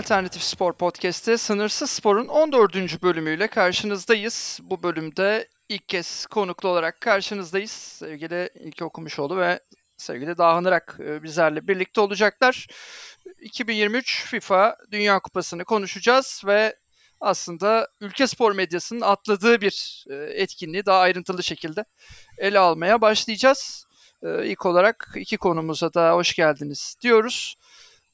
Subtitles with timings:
[0.00, 3.02] Alternatif Spor Podcast'te Sınırsız Spor'un 14.
[3.02, 4.60] bölümüyle karşınızdayız.
[4.62, 7.70] Bu bölümde ilk kez konuklu olarak karşınızdayız.
[7.70, 9.60] Sevgili İlke Okumuşoğlu ve
[9.96, 12.66] sevgili Dahan Irak e, bizlerle birlikte olacaklar.
[13.40, 16.76] 2023 FIFA Dünya Kupası'nı konuşacağız ve
[17.20, 21.84] aslında ülke spor medyasının atladığı bir e, etkinliği daha ayrıntılı şekilde
[22.38, 23.86] ele almaya başlayacağız.
[24.22, 27.56] E, ilk olarak iki konumuza da hoş geldiniz diyoruz.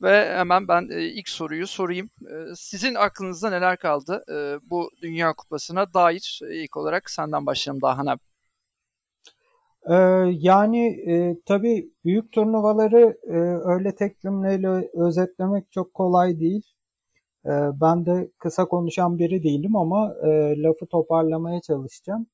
[0.03, 2.11] Ve hemen ben e, ilk soruyu sorayım.
[2.23, 6.41] E, sizin aklınızda neler kaldı e, bu Dünya Kupası'na dair?
[6.51, 8.21] E, ilk olarak senden başlayalım Dahan abi.
[9.91, 9.95] Ee,
[10.33, 13.37] yani e, tabii büyük turnuvaları e,
[13.75, 16.63] öyle tek cümleyle özetlemek çok kolay değil.
[17.47, 22.27] E, ben de kısa konuşan biri değilim ama e, lafı toparlamaya çalışacağım.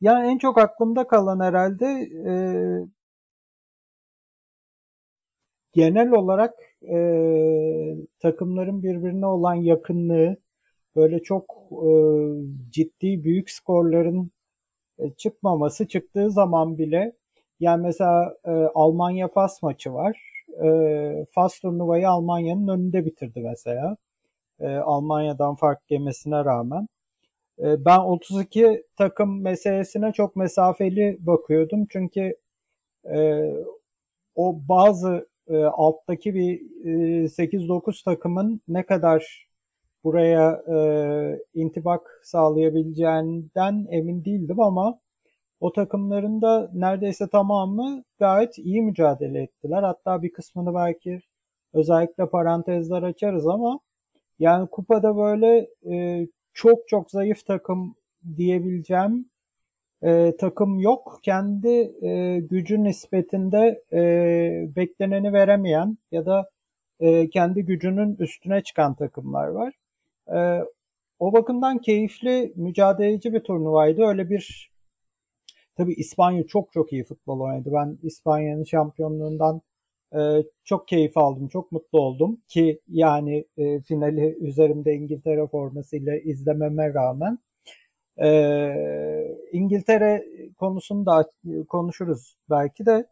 [0.00, 1.86] Yani en çok aklımda kalan herhalde
[2.26, 2.32] e,
[5.72, 6.54] genel olarak
[6.90, 6.98] e,
[8.20, 10.36] takımların birbirine olan yakınlığı,
[10.96, 11.90] böyle çok e,
[12.70, 14.30] ciddi büyük skorların
[14.98, 17.12] e, çıkmaması, çıktığı zaman bile
[17.60, 20.44] yani mesela e, Almanya Fas maçı var.
[20.64, 23.96] E, Fas turnuvayı Almanya'nın önünde bitirdi mesela.
[24.60, 26.88] E, Almanya'dan fark yemesine rağmen.
[27.58, 31.86] E, ben 32 takım meselesine çok mesafeli bakıyordum.
[31.90, 32.36] Çünkü
[33.14, 33.50] e,
[34.34, 39.48] o bazı e, alttaki bir e, 8-9 takımın ne kadar
[40.04, 40.78] buraya e,
[41.54, 45.00] intibak sağlayabileceğinden emin değildim ama
[45.60, 49.82] o takımların da neredeyse tamamı gayet iyi mücadele ettiler.
[49.82, 51.20] Hatta bir kısmını belki
[51.72, 53.80] özellikle parantezler açarız ama
[54.38, 57.94] yani kupada böyle e, çok çok zayıf takım
[58.36, 59.30] diyebileceğim
[60.02, 61.20] e, takım yok.
[61.22, 64.00] Kendi e, gücü nispetinde e,
[64.76, 66.50] bekleneni veremeyen ya da
[67.00, 69.74] e, kendi gücünün üstüne çıkan takımlar var.
[70.34, 70.64] E,
[71.18, 74.02] o bakımdan keyifli, mücadeleci bir turnuvaydı.
[74.02, 74.70] Öyle bir
[75.76, 77.70] tabi İspanya çok çok iyi futbol oynadı.
[77.72, 79.62] Ben İspanya'nın şampiyonluğundan
[80.14, 80.18] e,
[80.64, 87.38] çok keyif aldım, çok mutlu oldum ki yani e, finali üzerimde İngiltere formasıyla izlememe rağmen
[88.22, 90.26] ee, İngiltere
[90.58, 91.30] konusunu da
[91.68, 93.06] konuşuruz belki de.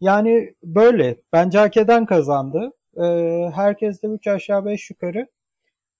[0.00, 1.16] Yani böyle.
[1.32, 2.72] Bence hak eden kazandı.
[2.96, 5.28] Ee, herkes de 3 aşağı 5 yukarı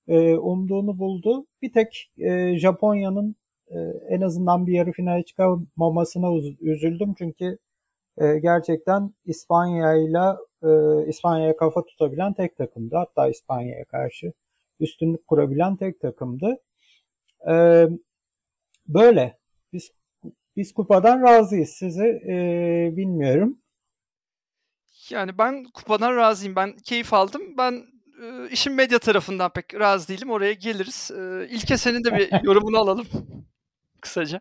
[0.08, 1.46] e, umduğunu buldu.
[1.62, 3.36] Bir tek e, Japonya'nın
[3.68, 3.78] e,
[4.08, 6.28] en azından bir yarı finale çıkamamasına
[6.60, 7.14] üzüldüm.
[7.18, 7.58] Çünkü
[8.18, 10.36] e, gerçekten İspanya ile
[11.08, 12.96] İspanya'ya kafa tutabilen tek takımdı.
[12.96, 14.32] Hatta İspanya'ya karşı
[14.80, 16.56] üstünlük kurabilen tek takımdı.
[17.50, 17.86] E,
[18.88, 19.38] Böyle.
[19.72, 19.90] Biz
[20.56, 21.68] biz kupadan razıyız.
[21.68, 23.58] Sizi e, bilmiyorum.
[25.10, 26.56] Yani ben kupadan razıyım.
[26.56, 27.42] Ben keyif aldım.
[27.58, 27.72] Ben
[28.22, 30.30] e, işin medya tarafından pek razı değilim.
[30.30, 31.10] Oraya geliriz.
[31.18, 33.06] E, İlke senin de bir yorumunu alalım.
[34.00, 34.40] Kısaca.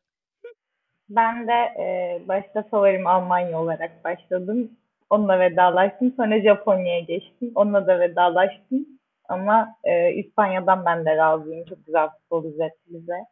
[1.10, 4.72] Ben de e, başta favorim Almanya olarak başladım.
[5.10, 6.14] Onunla vedalaştım.
[6.18, 7.52] Sonra Japonya'ya geçtim.
[7.56, 8.86] Onunla da vedalaştım.
[9.30, 11.66] Ama e, İspanya'dan ben de razıyım.
[11.66, 13.26] Çok güzel futbol izletti bize.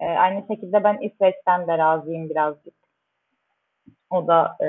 [0.00, 2.74] E, aynı şekilde ben İsveç'ten de razıyım birazcık.
[4.10, 4.68] O da e,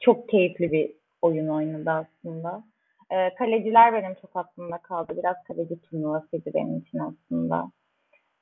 [0.00, 2.64] çok keyifli bir oyun oynadı aslında.
[3.10, 5.12] E, kaleciler benim çok aklımda kaldı.
[5.16, 7.70] Biraz kaleci turnuvasıydı benim için aslında.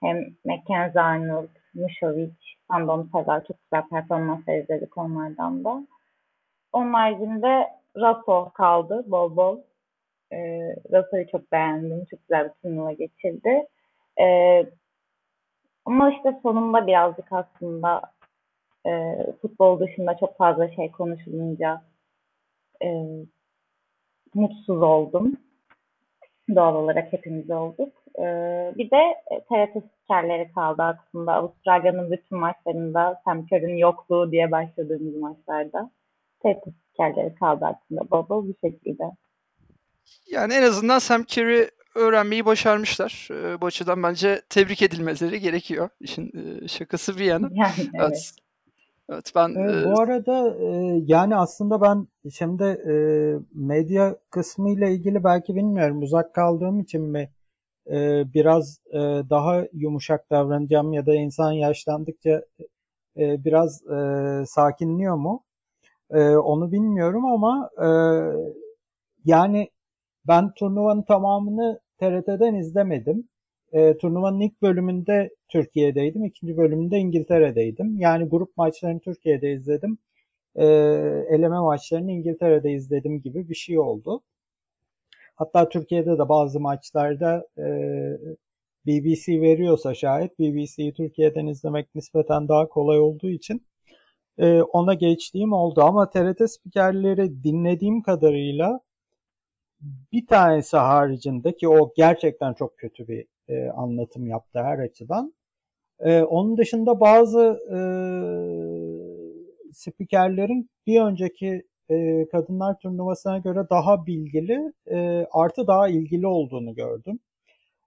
[0.00, 2.34] Hem Mackenzie Arnold, Mushovic,
[2.70, 5.86] Sandon Sever çok güzel performanslar izledik onlardan da.
[6.72, 9.58] Onun haricinde Raso kaldı bol bol.
[10.32, 10.38] E,
[10.92, 12.04] Raso'yu çok beğendim.
[12.04, 13.66] Çok güzel bir turnuva geçirdi.
[14.20, 14.26] E,
[15.84, 18.02] ama işte sonunda birazcık aslında
[18.86, 21.82] e, futbol dışında çok fazla şey konuşulunca
[22.82, 22.88] e,
[24.34, 25.36] mutsuz oldum.
[26.54, 27.92] Doğal olarak hepimiz olduk.
[28.18, 28.24] E,
[28.78, 29.14] bir de
[29.48, 31.32] TRT spikerleri kaldı aslında.
[31.32, 35.90] Avustralya'nın bütün maçlarında Sam Kerr'in yokluğu diye başladığımız maçlarda.
[36.42, 39.04] TRT spikerleri kaldı aslında baba bir şekilde.
[40.30, 43.28] Yani en azından Sam Kerry öğrenmeyi başarmışlar.
[43.30, 45.88] E, bu açıdan bence tebrik edilmeleri gerekiyor.
[46.00, 46.32] İşin
[46.64, 47.48] e, şakası bir yana.
[47.54, 47.90] Yani, evet.
[48.00, 48.32] evet.
[49.08, 52.94] Evet ben e, bu arada e, yani aslında ben şimdi e,
[53.54, 57.30] medya kısmı ile ilgili belki bilmiyorum uzak kaldığım için mi
[57.90, 58.98] e, biraz e,
[59.30, 62.42] daha yumuşak davranacağım ya da insan yaşlandıkça
[63.16, 63.96] e, biraz e,
[64.46, 65.44] sakinliyor mu?
[66.10, 67.88] E, onu bilmiyorum ama e,
[69.24, 69.70] yani
[70.28, 73.28] ben turnuvanın tamamını TRT'den izlemedim.
[73.72, 76.24] E, turnuvanın ilk bölümünde Türkiye'deydim.
[76.24, 77.98] ikinci bölümünde İngiltere'deydim.
[77.98, 79.98] Yani grup maçlarını Türkiye'de izledim.
[80.56, 80.64] E,
[81.30, 84.22] eleme maçlarını İngiltere'de izledim gibi bir şey oldu.
[85.36, 87.64] Hatta Türkiye'de de bazı maçlarda e,
[88.86, 93.66] BBC veriyorsa şayet BBC'yi Türkiye'den izlemek nispeten daha kolay olduğu için
[94.38, 95.82] e, ona geçtiğim oldu.
[95.82, 98.80] Ama TRT spikerleri dinlediğim kadarıyla
[100.12, 105.34] bir tanesi haricinde ki o gerçekten çok kötü bir e, anlatım yaptı her açıdan.
[106.00, 107.40] E, onun dışında bazı
[107.70, 107.78] e,
[109.72, 117.18] spikerlerin bir önceki e, kadınlar turnuvasına göre daha bilgili e, artı daha ilgili olduğunu gördüm.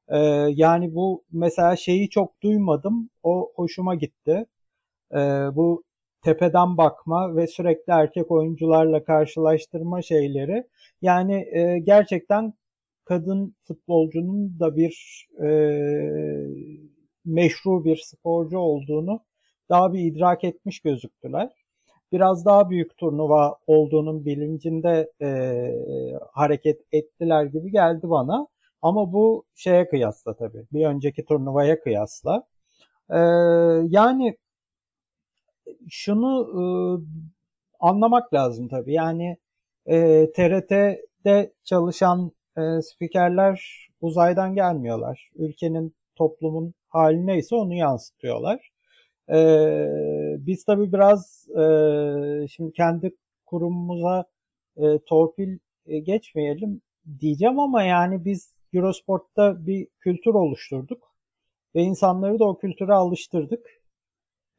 [0.09, 0.17] E,
[0.55, 3.09] yani bu mesela şeyi çok duymadım.
[3.23, 4.45] O hoşuma gitti.
[5.13, 5.17] E,
[5.55, 5.83] bu
[6.25, 10.67] tepeden bakma ve sürekli erkek oyuncularla karşılaştırma şeyleri.
[11.01, 12.53] Yani e, gerçekten
[13.05, 15.47] kadın futbolcunun da bir e,
[17.25, 19.19] meşru bir sporcu olduğunu
[19.69, 21.49] daha bir idrak etmiş gözüktüler.
[22.11, 25.29] Biraz daha büyük turnuva olduğunun bilincinde e,
[26.31, 28.47] hareket ettiler gibi geldi bana.
[28.81, 30.65] Ama bu şeye kıyasla tabii.
[30.73, 32.43] Bir önceki turnuvaya kıyasla.
[33.09, 33.19] E,
[33.89, 34.37] yani
[35.89, 36.63] şunu e,
[37.79, 38.93] anlamak lazım tabii.
[38.93, 39.37] Yani
[39.85, 45.31] e, TRT'de çalışan e, spikerler uzaydan gelmiyorlar.
[45.35, 48.71] Ülkenin, toplumun hali neyse onu yansıtıyorlar.
[49.29, 49.37] E,
[50.39, 53.15] biz tabii biraz e, şimdi kendi
[53.45, 54.25] kurumumuza
[54.77, 56.81] e, torpil e, geçmeyelim
[57.19, 61.15] diyeceğim ama yani biz Eurosport'ta bir kültür oluşturduk
[61.75, 63.67] ve insanları da o kültüre alıştırdık.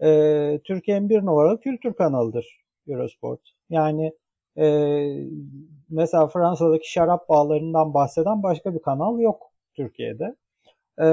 [0.02, 3.40] E, Türkiye'nin bir numaralı kültür kanalıdır Eurosport.
[3.70, 4.12] Yani
[4.58, 4.66] e,
[5.90, 10.36] mesela Fransa'daki şarap bağlarından bahseden başka bir kanal yok Türkiye'de.
[11.00, 11.08] E,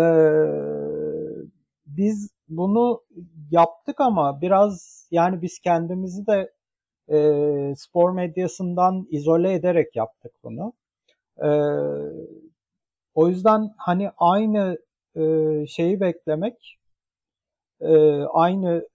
[1.85, 3.03] biz bunu
[3.51, 6.53] yaptık ama biraz yani biz kendimizi de
[7.09, 10.73] e, spor medyasından izole ederek yaptık bunu.
[11.43, 11.49] E,
[13.15, 14.77] o yüzden hani aynı
[15.15, 15.21] e,
[15.67, 16.79] şeyi beklemek,
[17.83, 18.87] e, aynı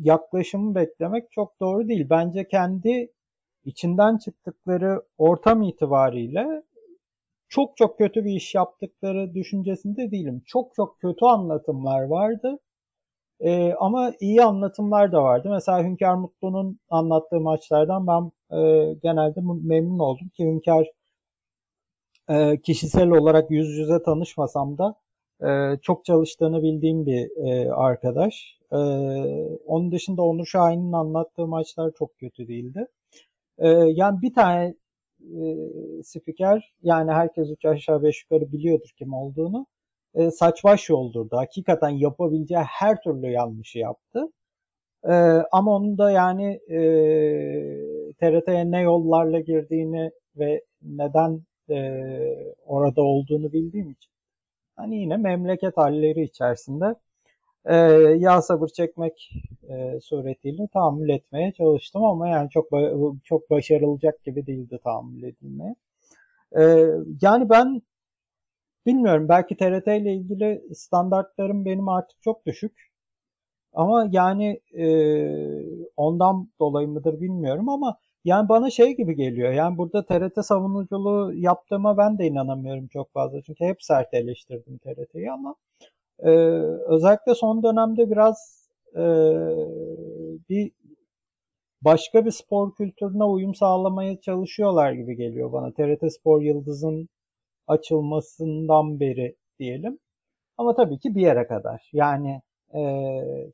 [0.00, 2.06] yaklaşımı beklemek çok doğru değil.
[2.10, 3.12] Bence kendi
[3.64, 6.62] içinden çıktıkları ortam itibariyle
[7.48, 10.42] çok çok kötü bir iş yaptıkları düşüncesinde değilim.
[10.46, 12.58] Çok çok kötü anlatımlar vardı.
[13.40, 15.48] Ee, ama iyi anlatımlar da vardı.
[15.50, 20.86] Mesela Hünkar Mutlu'nun anlattığı maçlardan ben e, genelde memnun oldum ki Hünkar
[22.30, 24.94] e, kişisel olarak yüz yüze tanışmasam da
[25.42, 28.58] e, çok çalıştığını bildiğim bir e, arkadaş.
[28.72, 28.76] E,
[29.66, 32.86] onun dışında Onur Şahin'in anlattığı maçlar çok kötü değildi.
[33.58, 34.74] E, yani bir tane
[35.20, 35.42] e,
[36.04, 39.66] spiker yani herkes üç aşağı beş yukarı biliyordur kim olduğunu
[40.14, 41.36] e, saç baş yoldurdu.
[41.36, 44.28] Hakikaten yapabileceği her türlü yanlışı yaptı.
[45.04, 45.12] E,
[45.52, 46.78] ama onun da yani e,
[48.20, 51.76] TRT'ye ne yollarla girdiğini ve neden e,
[52.66, 54.10] orada olduğunu bildiğim için
[54.80, 56.94] hani yine memleket halleri içerisinde
[57.64, 57.76] e,
[58.18, 59.32] yağ sabır çekmek
[59.68, 62.68] e, suretiyle tahammül etmeye çalıştım ama yani çok
[63.24, 65.74] çok başarılacak gibi değildi tahammül edilmeye.
[66.58, 66.62] E,
[67.22, 67.82] yani ben
[68.86, 72.90] bilmiyorum belki TRT ile ilgili standartlarım benim artık çok düşük.
[73.72, 74.84] Ama yani e,
[76.00, 79.52] ondan dolayı mıdır bilmiyorum ama yani bana şey gibi geliyor.
[79.52, 83.42] Yani burada TRT savunuculuğu yaptığıma ben de inanamıyorum çok fazla.
[83.42, 85.54] Çünkü hep sert eleştirdim TRT'yi ama
[86.18, 86.30] e,
[86.88, 89.04] özellikle son dönemde biraz e,
[90.48, 90.72] bir
[91.82, 95.72] başka bir spor kültürüne uyum sağlamaya çalışıyorlar gibi geliyor bana.
[95.72, 97.08] TRT Spor Yıldız'ın
[97.66, 99.98] açılmasından beri diyelim.
[100.58, 101.90] Ama tabii ki bir yere kadar.
[101.92, 102.42] Yani
[102.74, 102.82] e,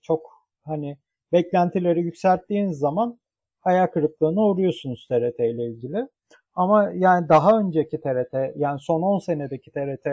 [0.03, 0.21] çok
[0.65, 0.99] hani
[1.37, 3.19] beklentileri yükselttiğiniz zaman
[3.61, 6.09] hayal kırıklığına uğruyorsunuz TRT ile ilgili.
[6.55, 10.07] Ama yani daha önceki TRT yani son 10 senedeki TRT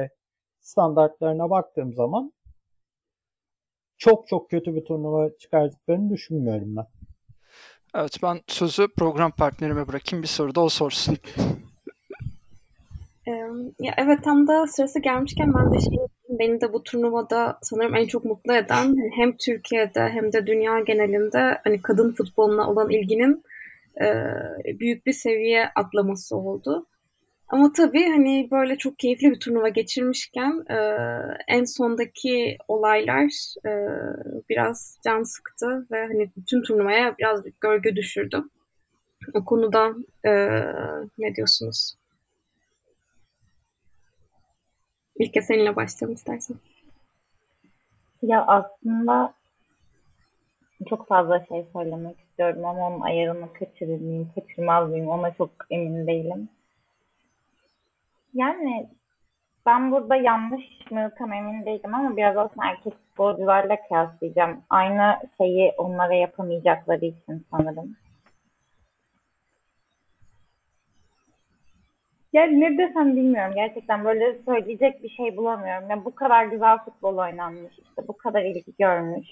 [0.62, 2.34] standartlarına baktığım zaman
[3.98, 6.86] çok çok kötü bir turnuva çıkardıklarını düşünmüyorum ben.
[7.96, 10.24] Evet ben sözü program partnerime bırakayım.
[10.24, 11.18] Bir soru da o sorsun.
[13.80, 15.98] ya evet tam da sırası gelmişken ben de şey
[16.40, 21.58] beni de bu turnuvada sanırım en çok mutlu eden hem Türkiye'de hem de dünya genelinde
[21.64, 23.44] hani kadın futboluna olan ilginin
[24.02, 24.08] e,
[24.80, 26.88] büyük bir seviye atlaması oldu.
[27.48, 30.78] Ama tabii hani böyle çok keyifli bir turnuva geçirmişken e,
[31.48, 33.72] en sondaki olaylar e,
[34.50, 38.44] biraz can sıktı ve hani bütün turnuvaya biraz gölge düşürdü.
[39.34, 39.94] O konuda
[40.26, 40.32] e,
[41.18, 41.96] ne diyorsunuz?
[45.16, 46.58] İlke seninle başlayalım istersen.
[48.22, 49.34] Ya aslında
[50.90, 56.08] çok fazla şey söylemek istiyorum ama onun ayarını kaçırır mıyım, kaçırmaz mıyım ona çok emin
[56.08, 56.50] değilim.
[58.34, 58.90] Yani
[59.66, 64.62] ben burada yanlış mı tam emin değilim ama biraz aslında erkek sporcularla kıyaslayacağım.
[64.70, 67.96] Aynı şeyi onlara yapamayacakları için sanırım.
[72.34, 73.54] Yani ne desem bilmiyorum.
[73.56, 75.90] Gerçekten böyle söyleyecek bir şey bulamıyorum.
[75.90, 79.28] Ya bu kadar güzel futbol oynanmış, işte bu kadar ilgi görmüş.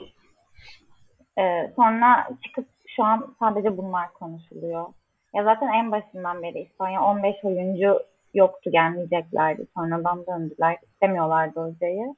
[1.37, 4.85] Ee, sonra çıkıp şu an sadece bunlar konuşuluyor.
[5.33, 7.99] Ya zaten en başından beri İspanya 15 oyuncu
[8.33, 9.65] yoktu gelmeyeceklerdi.
[9.77, 10.77] Sonradan döndüler.
[10.83, 12.15] İstemiyorlardı hocayı.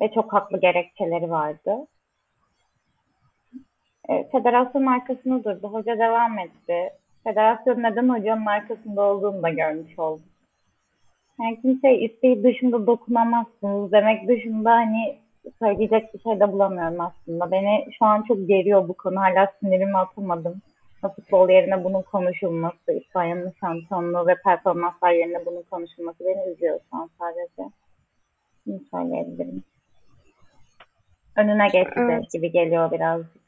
[0.00, 1.86] Ve çok haklı gerekçeleri vardı.
[4.08, 5.68] E, federasyon arkasında durdu.
[5.68, 6.90] Hoca devam etti.
[7.24, 10.24] Federasyon neden hocanın arkasında olduğunu da görmüş olduk.
[11.40, 15.18] Yani kimse isteği dışında dokunamazsınız demek dışında hani
[15.58, 17.50] söyleyecek bir şey de bulamıyorum aslında.
[17.50, 19.20] Beni şu an çok geriyor bu konu.
[19.20, 20.62] Hala sinirimi atamadım.
[21.00, 27.10] Futbol yerine bunun konuşulması, İspanya'nın şampiyonluğu ve performanslar yerine bunun konuşulması beni üzüyor şu an
[27.18, 27.70] sadece.
[28.66, 29.62] Bunu söyleyebilirim.
[31.36, 32.32] Önüne geçti Evet.
[32.32, 33.43] gibi geliyor birazcık.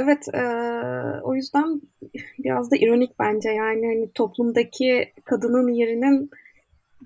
[0.00, 0.42] Evet, e,
[1.22, 1.80] o yüzden
[2.38, 6.30] biraz da ironik bence yani hani toplumdaki kadının yerinin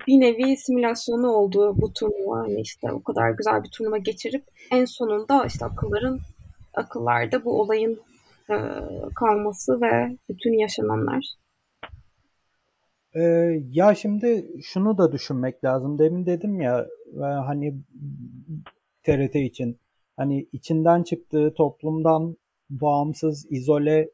[0.07, 4.85] bir nevi simülasyonu olduğu bu turnuva hani işte o kadar güzel bir turnuva geçirip en
[4.85, 6.19] sonunda işte akılların
[6.73, 7.99] akıllarda bu olayın
[8.49, 8.55] e,
[9.15, 11.25] kalması ve bütün yaşananlar.
[13.15, 13.21] Ee,
[13.71, 15.99] ya şimdi şunu da düşünmek lazım.
[15.99, 17.75] Demin dedim ya e, hani
[19.03, 19.79] TRT için
[20.17, 22.37] hani içinden çıktığı toplumdan
[22.81, 24.09] bağımsız, izole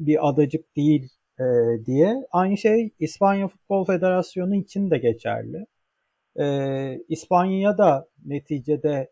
[0.00, 1.08] bir adacık değil
[1.40, 1.44] e,
[1.86, 2.26] diye.
[2.32, 5.66] Aynı şey İspanya Futbol Federasyonu için de geçerli.
[6.38, 6.46] E,
[7.08, 9.10] İspanya da neticede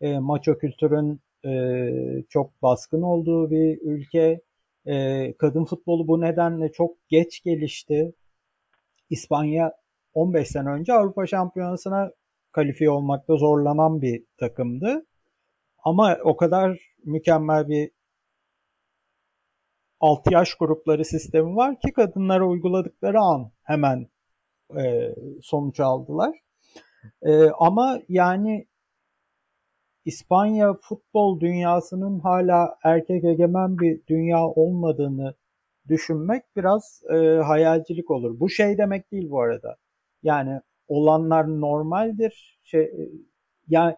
[0.00, 4.40] e, maço kültürün e, çok baskın olduğu bir ülke.
[4.86, 8.12] E, kadın futbolu bu nedenle çok geç gelişti.
[9.10, 9.72] İspanya
[10.14, 12.12] 15 sene önce Avrupa Şampiyonası'na
[12.52, 15.06] kalifiye olmakta zorlanan bir takımdı.
[15.86, 17.90] Ama o kadar mükemmel bir
[20.00, 24.06] 6 yaş grupları sistemi var ki kadınlara uyguladıkları an hemen
[24.78, 26.38] e, sonuç aldılar.
[27.22, 28.66] E, ama yani
[30.04, 35.34] İspanya futbol dünyasının hala erkek egemen bir dünya olmadığını
[35.88, 38.40] düşünmek biraz e, hayalcilik olur.
[38.40, 39.76] Bu şey demek değil bu arada.
[40.22, 42.60] Yani olanlar normaldir.
[42.64, 42.92] Şey,
[43.68, 43.96] yani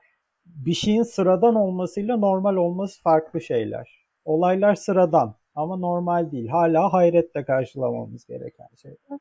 [0.56, 4.06] bir şeyin sıradan olmasıyla normal olması farklı şeyler.
[4.24, 6.48] Olaylar sıradan ama normal değil.
[6.48, 9.18] Hala hayretle karşılamamız gereken şeyler.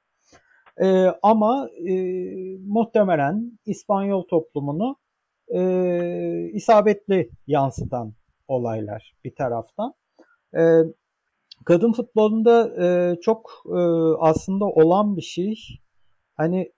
[0.82, 1.94] E, ama e,
[2.68, 4.96] muhtemelen İspanyol toplumunu
[5.48, 8.14] e, isabetli yansıtan
[8.48, 9.94] olaylar bir taraftan.
[10.58, 10.62] E,
[11.66, 13.80] kadın futbolunda e, çok e,
[14.20, 15.56] aslında olan bir şey.
[16.36, 16.72] Hani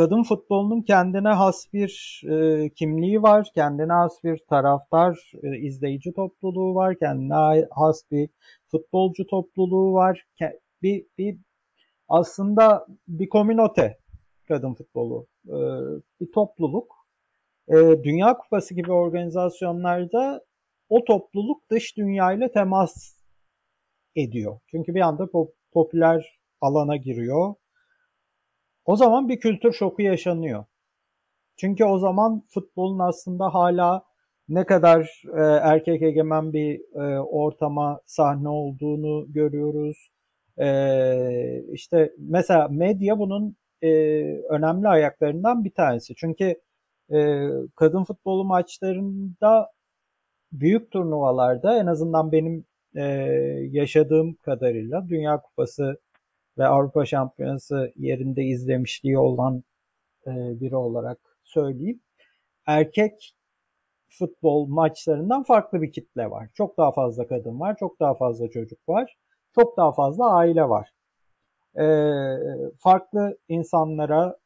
[0.00, 6.74] kadın futbolunun kendine has bir e, kimliği var, kendine has bir taraftar, e, izleyici topluluğu
[6.74, 8.28] var, kendine has bir
[8.70, 10.24] futbolcu topluluğu var.
[10.82, 11.38] Bir, bir
[12.08, 13.98] aslında bir komünote
[14.48, 15.56] kadın futbolu, e,
[16.20, 16.94] bir topluluk.
[17.68, 20.44] E, Dünya Kupası gibi organizasyonlarda
[20.88, 23.22] o topluluk dış dünyayla temas
[24.16, 24.60] ediyor.
[24.66, 27.54] Çünkü bir anda pop- popüler alana giriyor.
[28.90, 30.64] O zaman bir kültür şoku yaşanıyor.
[31.56, 34.02] Çünkü o zaman futbolun aslında hala
[34.48, 40.10] ne kadar e, erkek egemen bir e, ortama sahne olduğunu görüyoruz.
[40.58, 43.88] E, işte mesela medya bunun e,
[44.50, 46.14] önemli ayaklarından bir tanesi.
[46.14, 46.54] Çünkü
[47.12, 49.70] e, kadın futbolu maçlarında
[50.52, 52.64] büyük turnuvalarda en azından benim
[52.96, 53.02] e,
[53.70, 55.98] yaşadığım kadarıyla Dünya Kupası
[56.60, 59.64] ve Avrupa Şampiyonası yerinde izlemişliği olan
[60.26, 62.00] e, biri olarak söyleyeyim.
[62.66, 63.36] Erkek
[64.08, 66.48] futbol maçlarından farklı bir kitle var.
[66.54, 69.18] Çok daha fazla kadın var, çok daha fazla çocuk var,
[69.54, 70.90] çok daha fazla aile var.
[71.78, 71.86] E,
[72.78, 74.36] farklı insanlara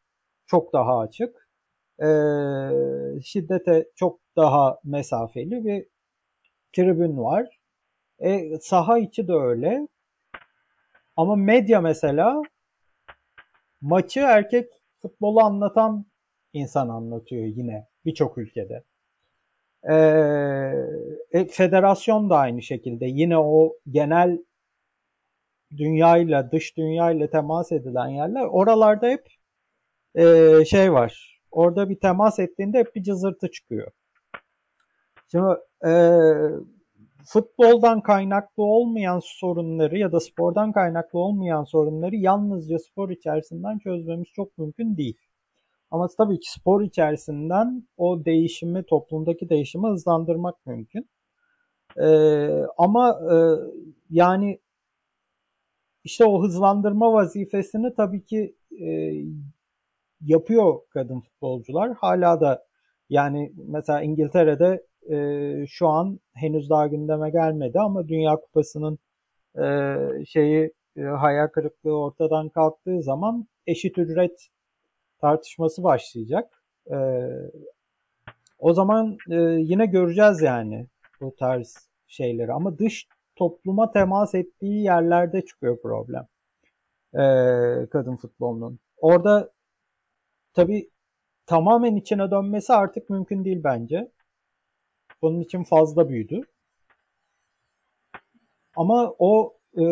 [0.47, 1.49] çok daha açık,
[2.02, 2.09] e,
[3.25, 5.87] şiddete çok daha mesafeli bir
[6.73, 7.61] tribün var.
[8.18, 9.88] E, saha içi de öyle.
[11.16, 12.42] Ama medya mesela
[13.80, 16.06] maçı erkek futbolu anlatan
[16.52, 18.85] insan anlatıyor yine birçok ülkede.
[19.90, 24.38] Ee, federasyon da aynı şekilde yine o genel
[25.76, 29.28] dünyayla dış dünyayla temas edilen yerler oralarda hep
[30.14, 31.40] e, şey var.
[31.50, 33.92] Orada bir temas ettiğinde hep bir cızırtı çıkıyor.
[35.30, 35.54] Şimdi
[35.87, 35.92] e,
[37.26, 44.58] futboldan kaynaklı olmayan sorunları ya da spordan kaynaklı olmayan sorunları yalnızca spor içerisinden çözmemiz çok
[44.58, 45.18] mümkün değil.
[45.90, 51.08] Ama tabii ki spor içerisinden o değişimi, toplumdaki değişimi hızlandırmak mümkün.
[51.98, 53.36] Ee, ama e,
[54.10, 54.60] yani
[56.04, 59.12] işte o hızlandırma vazifesini tabii ki e,
[60.20, 61.94] yapıyor kadın futbolcular.
[61.94, 62.66] Hala da
[63.10, 68.99] yani mesela İngiltere'de e, şu an henüz daha gündeme gelmedi ama Dünya Kupası'nın
[69.58, 74.49] e, şeyi e, hayal kırıklığı ortadan kalktığı zaman eşit ücret
[75.20, 76.62] tartışması başlayacak.
[76.90, 76.96] E,
[78.58, 80.87] o zaman e, yine göreceğiz yani
[81.20, 86.26] bu tarz şeyleri ama dış topluma temas ettiği yerlerde çıkıyor problem
[87.14, 87.18] e,
[87.90, 88.78] kadın futbolunun.
[88.96, 89.52] Orada
[90.54, 90.90] tabii
[91.46, 94.11] tamamen içine dönmesi artık mümkün değil bence.
[95.24, 96.42] Bunun için fazla büyüdü.
[98.76, 99.84] Ama o e,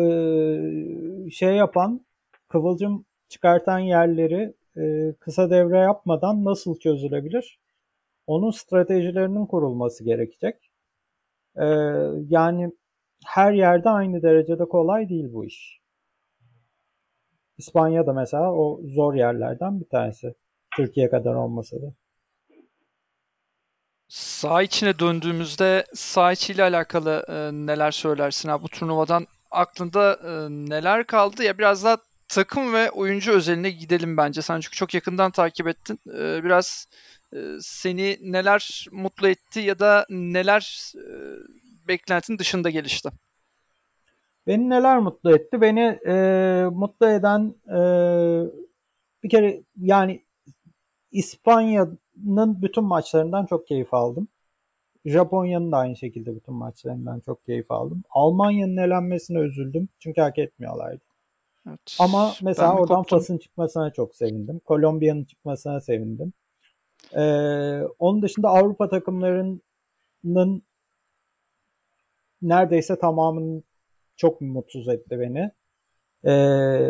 [1.31, 2.05] şey yapan,
[2.47, 7.59] kıvılcım çıkartan yerleri e, kısa devre yapmadan nasıl çözülebilir?
[8.27, 10.71] Onun stratejilerinin kurulması gerekecek.
[11.55, 11.65] E,
[12.29, 12.71] yani
[13.25, 15.81] her yerde aynı derecede kolay değil bu iş.
[17.57, 20.35] İspanya'da mesela o zor yerlerden bir tanesi.
[20.77, 21.93] Türkiye kadar olmasa da.
[24.13, 27.33] Sağ içine döndüğümüzde sağ içiyle alakalı e,
[27.67, 33.31] neler söylersin abi bu turnuvadan aklında e, neler kaldı ya biraz daha takım ve oyuncu
[33.31, 34.41] özeline gidelim bence.
[34.41, 35.99] Sen çünkü çok yakından takip ettin.
[36.07, 36.87] E, biraz
[37.33, 41.05] e, seni neler mutlu etti ya da neler e,
[41.87, 43.09] beklentin dışında gelişti?
[44.47, 45.61] Beni neler mutlu etti?
[45.61, 46.15] Beni e,
[46.71, 47.79] mutlu eden e,
[49.23, 50.23] bir kere yani
[51.13, 54.27] İspanya'nın bütün maçlarından çok keyif aldım.
[55.05, 58.03] Japonya'nın da aynı şekilde bütün maçlarından çok keyif aldım.
[58.09, 59.89] Almanya'nın elenmesine üzüldüm.
[59.99, 61.01] Çünkü hak etmiyorlardı.
[61.67, 63.03] Evet, Ama mesela oradan.
[63.03, 64.59] Fas'ın çıkmasına çok sevindim.
[64.59, 66.33] Kolombiya'nın çıkmasına sevindim.
[67.15, 67.21] Ee,
[67.99, 69.61] onun dışında Avrupa takımlarının
[72.41, 73.63] neredeyse tamamının
[74.15, 75.51] çok mutsuz etti beni.
[76.25, 76.89] Ee,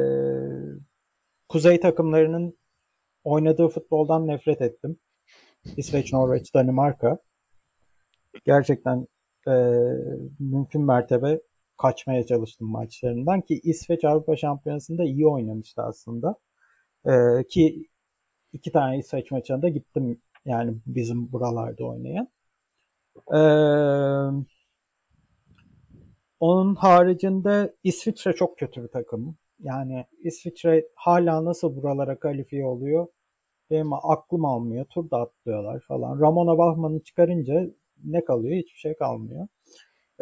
[1.49, 2.57] kuzey takımlarının
[3.23, 4.99] oynadığı futboldan nefret ettim.
[5.77, 7.17] İsveç, Norveç, Danimarka.
[8.45, 9.07] Gerçekten
[9.47, 9.51] e,
[10.39, 11.39] mümkün mertebe
[11.77, 16.36] kaçmaya çalıştım maçlarından ki İsveç Avrupa Şampiyonası'nda iyi oynamıştı aslında.
[17.05, 17.12] E,
[17.49, 17.88] ki
[18.53, 22.27] iki tane İsveç maçına da gittim yani bizim buralarda oynayan.
[23.33, 23.39] E,
[26.39, 29.38] onun haricinde İsviçre çok kötü bir takım.
[29.63, 33.08] Yani İsviçre hala nasıl buralara kalifiye oluyor
[33.71, 34.86] benim aklım almıyor.
[34.86, 36.21] Turda atlıyorlar falan.
[36.21, 37.69] Ramona Bachmann'ı çıkarınca
[38.04, 38.56] ne kalıyor?
[38.56, 39.47] Hiçbir şey kalmıyor.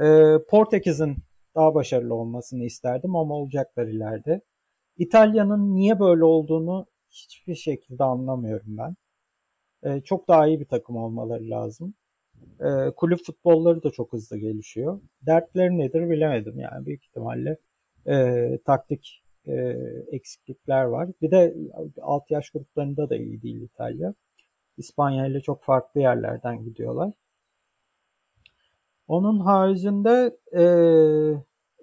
[0.01, 1.17] Ee, Portekiz'in
[1.55, 4.41] daha başarılı olmasını isterdim ama olacaklar ileride.
[4.97, 8.95] İtalya'nın niye böyle olduğunu hiçbir şekilde anlamıyorum ben.
[9.83, 11.93] Ee, çok daha iyi bir takım olmaları lazım.
[12.61, 15.01] Ee, kulüp futbolları da çok hızlı gelişiyor.
[15.25, 17.57] Dertleri nedir bilemedim yani büyük ihtimalle
[18.07, 19.53] e, taktik e,
[20.11, 21.09] eksiklikler var.
[21.21, 21.55] Bir de
[22.01, 24.13] alt yaş gruplarında da iyi değil İtalya.
[24.77, 27.13] İspanya ile çok farklı yerlerden gidiyorlar.
[29.07, 30.63] Onun haricinde e,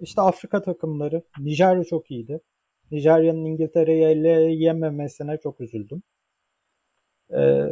[0.01, 1.21] işte Afrika takımları.
[1.39, 2.39] Nijerya çok iyiydi.
[2.91, 6.03] Nijerya'nın İngiltere'yi elle yememesine çok üzüldüm.
[7.33, 7.67] E,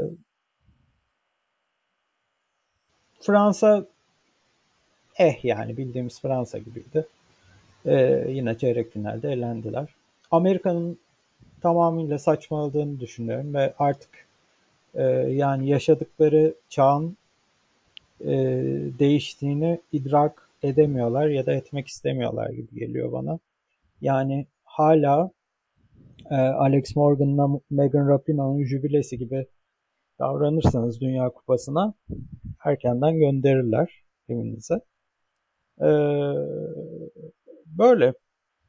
[3.21, 3.87] Fransa
[5.19, 7.07] eh yani bildiğimiz Fransa gibiydi.
[7.87, 9.89] Ee, yine çeyrek finalde elendiler.
[10.31, 10.97] Amerika'nın
[11.61, 14.09] tamamıyla saçmaladığını düşünüyorum ve artık
[14.95, 17.17] e, yani yaşadıkları çağın
[18.21, 18.35] e,
[18.99, 23.39] değiştiğini idrak edemiyorlar ya da etmek istemiyorlar gibi geliyor bana.
[24.01, 25.31] Yani hala
[26.31, 29.45] e, Alex Morgan'la Megan Rapinoe'nun jübilesi gibi
[30.19, 31.93] davranırsanız Dünya Kupası'na
[32.65, 34.81] erkenden gönderirler evinize.
[35.81, 35.85] Ee,
[37.77, 38.13] böyle.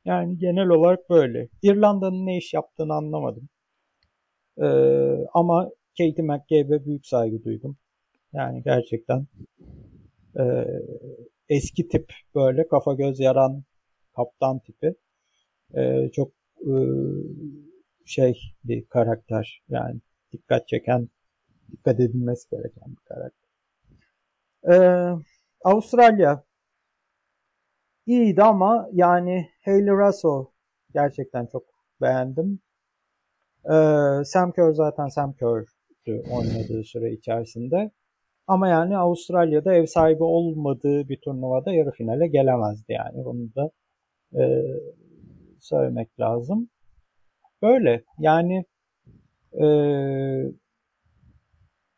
[0.04, 1.48] Yani genel olarak böyle.
[1.62, 3.48] İrlanda'nın ne iş yaptığını anlamadım.
[4.58, 7.76] Ee, ama Katie McCabe'e büyük saygı duydum.
[8.32, 9.26] Yani gerçekten
[10.38, 10.66] e,
[11.48, 13.64] eski tip böyle kafa göz yaran
[14.16, 14.94] kaptan tipi.
[15.74, 16.72] E, çok e,
[18.06, 19.62] şey bir karakter.
[19.68, 20.00] Yani
[20.32, 21.08] dikkat çeken,
[21.72, 23.48] dikkat edilmesi gereken bir karakter.
[24.72, 25.16] Ee,
[25.64, 26.44] Avustralya
[28.08, 30.52] iyiydi ama yani Hayley Russell
[30.94, 31.62] gerçekten çok
[32.00, 32.60] beğendim.
[33.64, 37.90] Ee, Sam Kerr zaten Sam Kerr'dü oynadığı süre içerisinde.
[38.46, 43.24] Ama yani Avustralya'da ev sahibi olmadığı bir turnuvada yarı finale gelemezdi yani.
[43.24, 43.70] Bunu da
[44.40, 44.64] e,
[45.60, 46.68] söylemek lazım.
[47.62, 48.64] Böyle yani
[49.62, 49.66] e,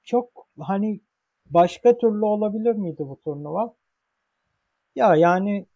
[0.05, 1.01] çok hani
[1.46, 3.75] başka türlü olabilir miydi bu turnuva?
[4.96, 5.66] Ya yani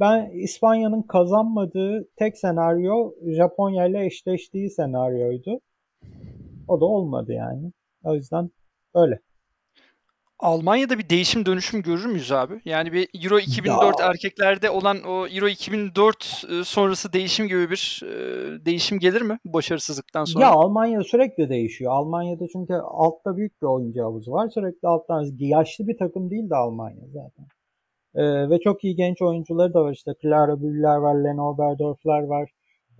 [0.00, 5.60] ben İspanya'nın kazanmadığı tek senaryo Japonya ile eşleştiği senaryoydu.
[6.68, 7.72] O da olmadı yani.
[8.04, 8.50] O yüzden
[8.94, 9.20] öyle.
[10.38, 12.60] Almanya'da bir değişim dönüşüm görür müyüz abi?
[12.64, 14.06] Yani bir Euro 2004 Ya.
[14.06, 20.24] erkeklerde olan o Euro 2004 e, sonrası değişim gibi bir e, değişim gelir mi başarısızlıktan
[20.24, 20.44] sonra?
[20.44, 21.92] Ya Almanya sürekli değişiyor.
[21.92, 24.48] Almanya'da çünkü altta büyük bir oyuncu havuzu var.
[24.48, 27.46] Sürekli alttan yaşlı bir takım değil de Almanya zaten.
[28.14, 29.92] Ee, ve çok iyi genç oyuncuları da var.
[29.92, 32.50] İşte Clara Büller var, Leno Oberdorf'lar var.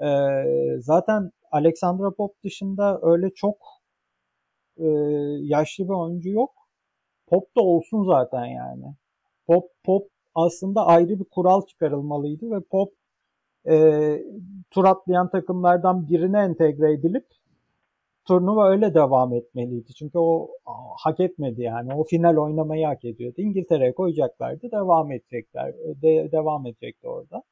[0.00, 3.56] Ee, zaten Alexandra Pop dışında öyle çok
[4.76, 4.86] e,
[5.40, 6.50] yaşlı bir oyuncu yok.
[7.26, 8.94] Pop da olsun zaten yani.
[9.46, 12.92] Pop Pop aslında ayrı bir kural çıkarılmalıydı ve Pop
[13.70, 13.76] e,
[14.70, 17.26] tur atlayan takımlardan birine entegre edilip
[18.24, 19.94] turnuva öyle devam etmeliydi.
[19.94, 20.48] Çünkü o
[20.98, 21.94] hak etmedi yani.
[21.94, 23.34] O final oynamayı hak ediyordu.
[23.38, 24.70] İngiltere'ye koyacaklardı.
[24.72, 25.74] Devam edecekler.
[26.02, 27.42] De, devam edecekti orada.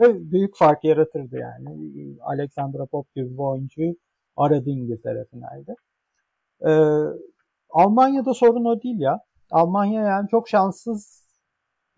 [0.00, 1.68] Ve büyük fark yaratırdı yani.
[2.20, 3.94] Alexandra Pop gibi bir oyuncuyu
[4.36, 5.74] aradı İngiltere finalde.
[6.66, 6.72] Ee,
[7.70, 9.20] Almanya'da sorun o değil ya.
[9.50, 11.21] Almanya yani çok şanssız.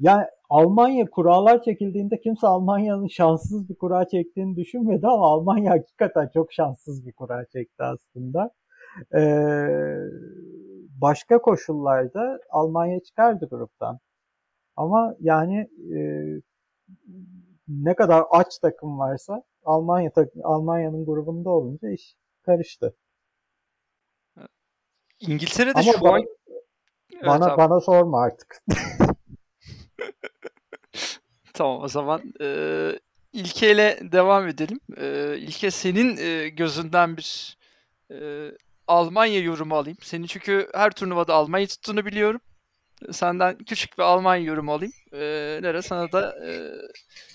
[0.01, 6.53] Yani Almanya kurallar çekildiğinde kimse Almanya'nın şanssız bir kura çektiğini düşünmedi ama Almanya hakikaten çok
[6.53, 8.51] şanssız bir kura çekti aslında.
[9.15, 9.99] Ee,
[11.01, 13.99] başka koşullarda Almanya çıkardı gruptan.
[14.77, 15.99] Ama yani e,
[17.69, 20.11] ne kadar aç takım varsa Almanya
[20.45, 22.97] Almanya'nın grubunda olunca iş karıştı.
[25.21, 26.23] İngiltere'de Ama şu bana, an
[27.13, 27.59] Evet bana, abi.
[27.59, 28.65] bana sorma artık.
[31.55, 32.99] Tamam o zaman eee
[33.33, 33.77] İlke
[34.13, 34.81] devam edelim.
[34.97, 37.57] Eee İlke senin eee, gözünden bir
[38.11, 38.53] eee,
[38.89, 39.99] Almanya yorumu alayım.
[40.03, 42.41] Senin çünkü her turnuvada Almanya tuttuğunu biliyorum.
[43.13, 44.93] Senden küçük bir Almanya yorumu alayım.
[45.13, 46.73] Eee Nere sana da eee,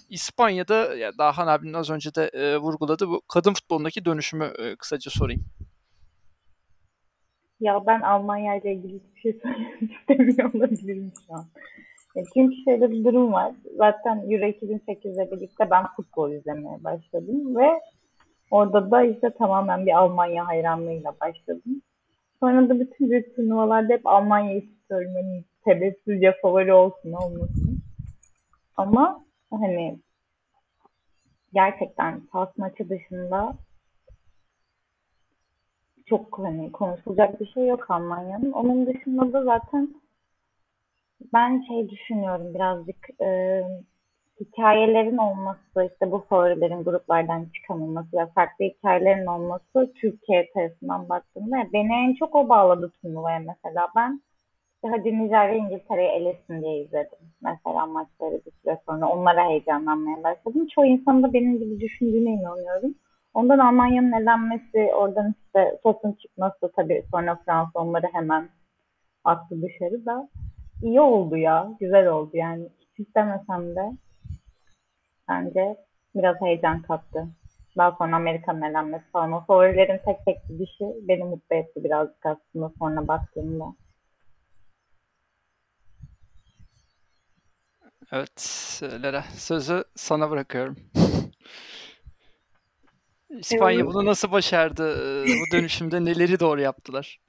[0.09, 4.75] İspanya'da ya daha Han abinin az önce de eee, vurguladı bu kadın futbolundaki dönüşümü eee,
[4.75, 5.45] kısaca sorayım.
[7.59, 11.47] Ya ben Almanya ile ilgili hiçbir şey söylemek istemiyor olabilirim şu an.
[12.13, 13.53] Çünkü şöyle bir durum var.
[13.77, 17.81] Zaten Euro 2008 ile birlikte ben futbol izlemeye başladım ve
[18.51, 21.81] orada da işte tamamen bir Almanya hayranlığıyla başladım.
[22.39, 25.13] Sonra da bütün büyük turnuvalarda hep Almanya'yı tutuyorum.
[25.13, 27.79] Hani sebepsizce favori olsun olmasın.
[28.77, 29.99] Ama hani
[31.53, 33.53] gerçekten pas maçı dışında
[36.05, 38.51] çok hani konuşulacak bir şey yok Almanya'nın.
[38.51, 39.93] Onun dışında da zaten
[41.33, 43.61] ben şey düşünüyorum birazcık e,
[44.39, 51.93] hikayelerin olması işte bu favorilerin gruplardan çıkamaması ve farklı hikayelerin olması Türkiye tarafından baktığımda beni
[51.93, 53.87] en çok o bağladı turnuvaya mesela.
[53.95, 54.21] Ben
[54.85, 59.09] hadi Nijerya İngiltere'yi elesin diye izledim mesela maçları bir süre sonra.
[59.09, 60.67] Onlara heyecanlanmaya başladım.
[60.75, 62.95] Çoğu insan da benim gibi düşündüğüne inanıyorum.
[63.33, 68.49] Ondan Almanya'nın elenmesi oradan işte sosun çıkması tabii sonra Fransa onları hemen
[69.23, 70.29] attı dışarı da
[70.81, 71.67] iyi oldu ya.
[71.79, 72.69] Güzel oldu yani.
[72.79, 73.91] Hiç istemesem de
[75.29, 75.77] bence
[76.15, 77.27] biraz heyecan kattı.
[77.77, 79.31] Daha sonra Amerika'nın elenmesi falan.
[79.31, 83.65] O favorilerin tek tek gidişi beni mutlu etti birazcık aslında sonra baktığımda.
[88.11, 90.77] Evet Lera sözü sana bırakıyorum.
[93.29, 94.83] İspanya bunu nasıl başardı?
[95.27, 97.19] Eee, Bu dönüşümde neleri doğru yaptılar?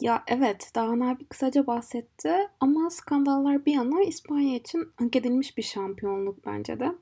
[0.00, 5.62] Ya evet, Dağhan abi kısaca bahsetti ama skandallar bir yana İspanya için hak edilmiş bir
[5.62, 6.92] şampiyonluk bence de.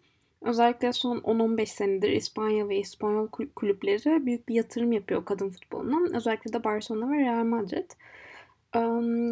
[0.43, 6.17] Özellikle son 10-15 senedir İspanya ve İspanyol kul- kulüpleri büyük bir yatırım yapıyor kadın futboluna.
[6.17, 7.91] Özellikle de Barcelona ve Real Madrid.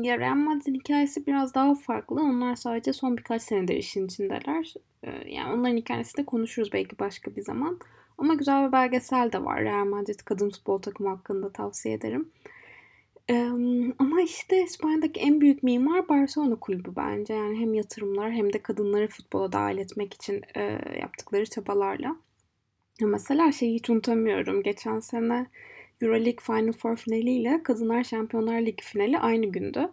[0.02, 2.14] Ya Real Madrid'in hikayesi biraz daha farklı.
[2.22, 4.74] Onlar sadece son birkaç senedir işin içindeler.
[5.26, 7.78] Yani onların hikayesini de konuşuruz belki başka bir zaman.
[8.18, 9.60] Ama güzel bir belgesel de var.
[9.62, 12.30] Real Madrid kadın futbol takımı hakkında tavsiye ederim.
[13.98, 17.34] Ama işte İspanya'daki en büyük mimar Barcelona kulübü bence.
[17.34, 22.16] Yani hem yatırımlar hem de kadınları futbola dahil etmek için eee, yaptıkları çabalarla.
[23.02, 24.62] Mesela şeyi hiç unutamıyorum.
[24.62, 25.46] Geçen sene
[26.02, 29.88] Euroleague Final Four finaliyle Kadınlar Şampiyonlar Ligi finali aynı gündü.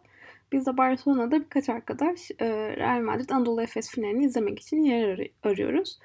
[0.51, 5.29] Biz de Barcelona'da birkaç arkadaş eee, Real Madrid Anadolu Efes finalini izlemek için yer arı-
[5.43, 5.99] arıyoruz.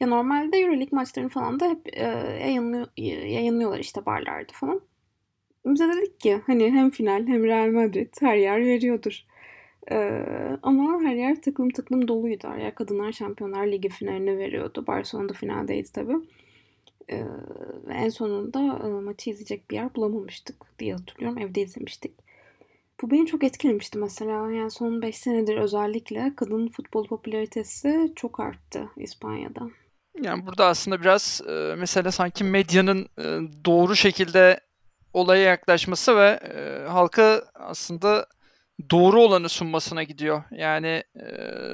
[0.00, 2.02] Ya normalde Euroleague maçlarını falan da hep eee,
[2.42, 2.86] yayınlıyor,
[3.28, 4.80] yayınlıyorlar işte barlarda falan.
[5.74, 9.24] Biz de dedik ki hani hem final hem Real Madrid her yer veriyordur.
[9.90, 10.24] Ee,
[10.62, 12.48] ama her yer tıklım tıklım doluydu.
[12.48, 14.84] Her yer Kadınlar Şampiyonlar Ligi finalini veriyordu.
[14.86, 16.16] Barcelona'da finaldeydi tabii.
[17.10, 17.24] Ee,
[17.90, 21.38] en sonunda e, maçı izleyecek bir yer bulamamıştık diye hatırlıyorum.
[21.38, 22.12] Evde izlemiştik.
[23.02, 24.50] Bu beni çok etkilemişti mesela.
[24.50, 29.70] Yani son 5 senedir özellikle kadın futbol popülaritesi çok arttı İspanya'da.
[30.22, 33.24] Yani burada aslında biraz e, mesela sanki medyanın e,
[33.64, 34.60] doğru şekilde
[35.12, 38.26] olaya yaklaşması ve e, halka aslında
[38.90, 40.44] doğru olanı sunmasına gidiyor.
[40.50, 41.26] Yani e,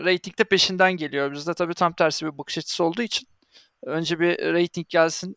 [0.04, 1.32] reyting peşinden geliyor.
[1.32, 3.28] Bizde tabii tam tersi bir bakış açısı olduğu için
[3.82, 5.36] önce bir rating gelsin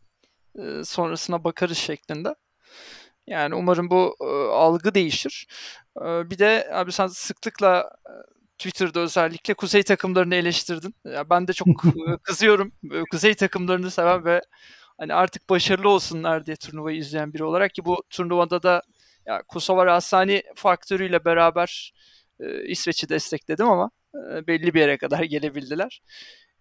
[0.60, 2.36] e, sonrasına bakarız şeklinde.
[3.28, 5.48] Yani umarım bu e, algı değişir.
[6.02, 8.14] E, bir de abi sen sıklıkla e,
[8.58, 10.96] Twitter'da özellikle kuzey takımlarını eleştirdin.
[11.06, 12.72] Ya ben de çok e, kızıyorum.
[12.94, 14.42] E, kuzey takımlarını seven ve
[14.98, 18.82] hani artık başarılı olsunlar diye turnuvayı izleyen biri olarak ki bu turnuvada da
[19.26, 21.94] ya Kosova Rastani faktörüyle beraber
[22.40, 26.02] e, İsveç'i destekledim ama e, belli bir yere kadar gelebildiler.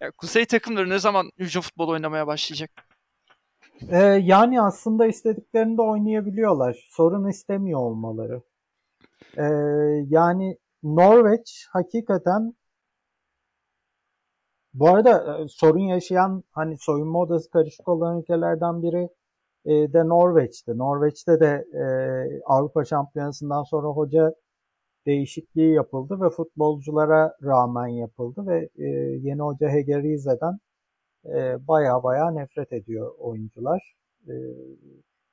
[0.01, 2.71] Ya, kuzey takımları ne zaman hücum futbol oynamaya başlayacak?
[3.91, 6.87] Ee, yani aslında istediklerinde oynayabiliyorlar.
[6.89, 8.41] Sorun istemiyor olmaları.
[9.37, 9.43] Ee,
[10.09, 12.53] yani Norveç hakikaten
[14.79, 19.09] bu arada e, sorun yaşayan hani soyunma odası karışık olan ülkelerden biri
[19.65, 20.77] e, de Norveç'ti.
[20.77, 21.83] Norveç'te de e,
[22.45, 24.33] Avrupa Şampiyonası'ndan sonra hoca
[25.05, 28.69] değişikliği yapıldı ve futbolculara rağmen yapıldı ve
[29.21, 30.59] yeni hoca Hege Rize'den
[31.67, 33.95] baya baya nefret ediyor oyuncular.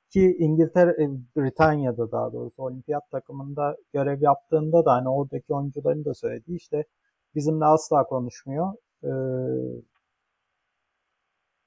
[0.09, 6.57] Ki İngiltere, Britanya'da daha doğrusu olimpiyat takımında görev yaptığında da hani oradaki oyuncuların da söylediği
[6.57, 6.85] işte
[7.35, 8.73] bizimle asla konuşmuyor.
[9.03, 9.09] E,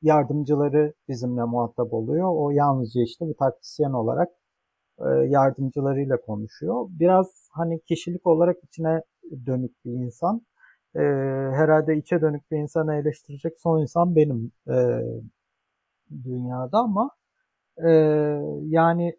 [0.02, 2.28] yardımcıları bizimle muhatap oluyor.
[2.32, 4.28] O yalnızca işte bir taktisyen olarak
[5.00, 6.86] e, yardımcılarıyla konuşuyor.
[6.90, 9.02] Biraz hani kişilik olarak içine
[9.46, 10.42] dönük bir insan.
[10.96, 11.00] E,
[11.54, 14.76] herhalde içe dönük bir insanı eleştirecek son insan benim e,
[16.24, 17.10] dünyada ama
[17.84, 17.90] e,
[18.64, 19.16] yani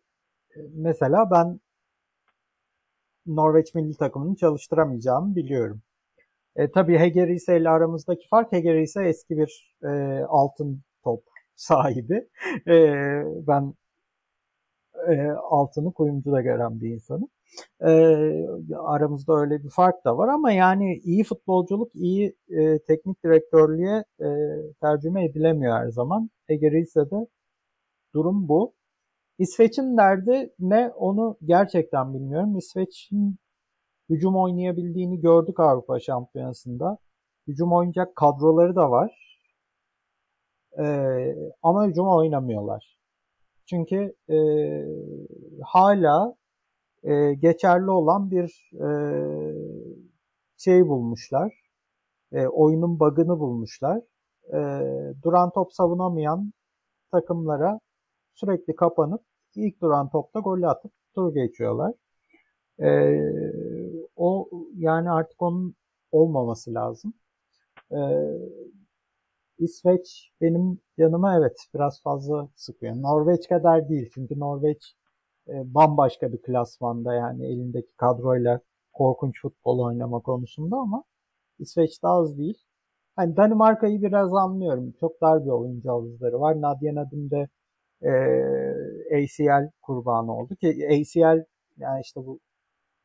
[0.74, 1.60] mesela ben
[3.26, 5.82] Norveç milli takımını çalıştıramayacağımı biliyorum.
[6.60, 9.89] E, tabii Hegerise ile aramızdaki fark Hegerise eski bir e,
[10.24, 11.24] altın top
[11.56, 12.28] sahibi.
[12.67, 12.76] E,
[13.48, 13.74] ben
[15.10, 17.30] e, altını kuyumcuda gören bir insanım.
[17.82, 17.91] E,
[18.78, 24.28] aramızda öyle bir fark da var ama yani iyi futbolculuk iyi e, teknik direktörlüğe e,
[24.82, 26.30] tercüme edilemiyor her zaman.
[26.48, 27.28] Hegerisa'da
[28.15, 28.74] durum bu.
[29.39, 32.58] İsveç'in derdi ne onu gerçekten bilmiyorum.
[32.58, 33.38] İsveç'in
[34.10, 36.98] hücum oynayabildiğini gördük Avrupa Şampiyonası'nda.
[37.48, 39.39] Hücum oynayacak kadroları da var.
[40.80, 43.00] Ee, ama hücum oynamıyorlar.
[43.65, 44.38] Çünkü e,
[45.63, 46.36] hala
[47.04, 48.89] e, geçerli olan bir e,
[50.58, 51.54] şey bulmuşlar.
[52.32, 54.02] E, oyunun bug'ını bulmuşlar.
[54.54, 54.60] E,
[55.24, 56.54] duran top savunamayan
[57.12, 57.80] takımlara
[58.34, 59.22] sürekli kapanıp
[59.56, 61.93] ilk duran topta gol atıp tur geçiyorlar.
[62.80, 62.89] E,
[64.19, 65.75] o yani artık onun
[66.12, 67.13] olmaması lazım.
[67.93, 67.99] E,
[69.60, 72.95] İsveç benim yanıma evet biraz fazla sıkıyor.
[72.95, 74.95] Norveç kadar değil çünkü Norveç
[75.49, 78.62] e, bambaşka bir klasmanda yani elindeki kadroyla
[78.93, 81.03] korkunç futbol oynama konusunda ama
[81.60, 82.58] İsveç daha az değil.
[83.15, 84.93] Hani Danimarka'yı biraz anlıyorum.
[84.99, 86.62] Çok dar bir oyuncu havuzları var.
[86.62, 87.49] Nadia Nadim de
[88.03, 88.12] e,
[89.15, 91.45] ACL kurbanı oldu ki ACL
[91.77, 92.39] yani işte bu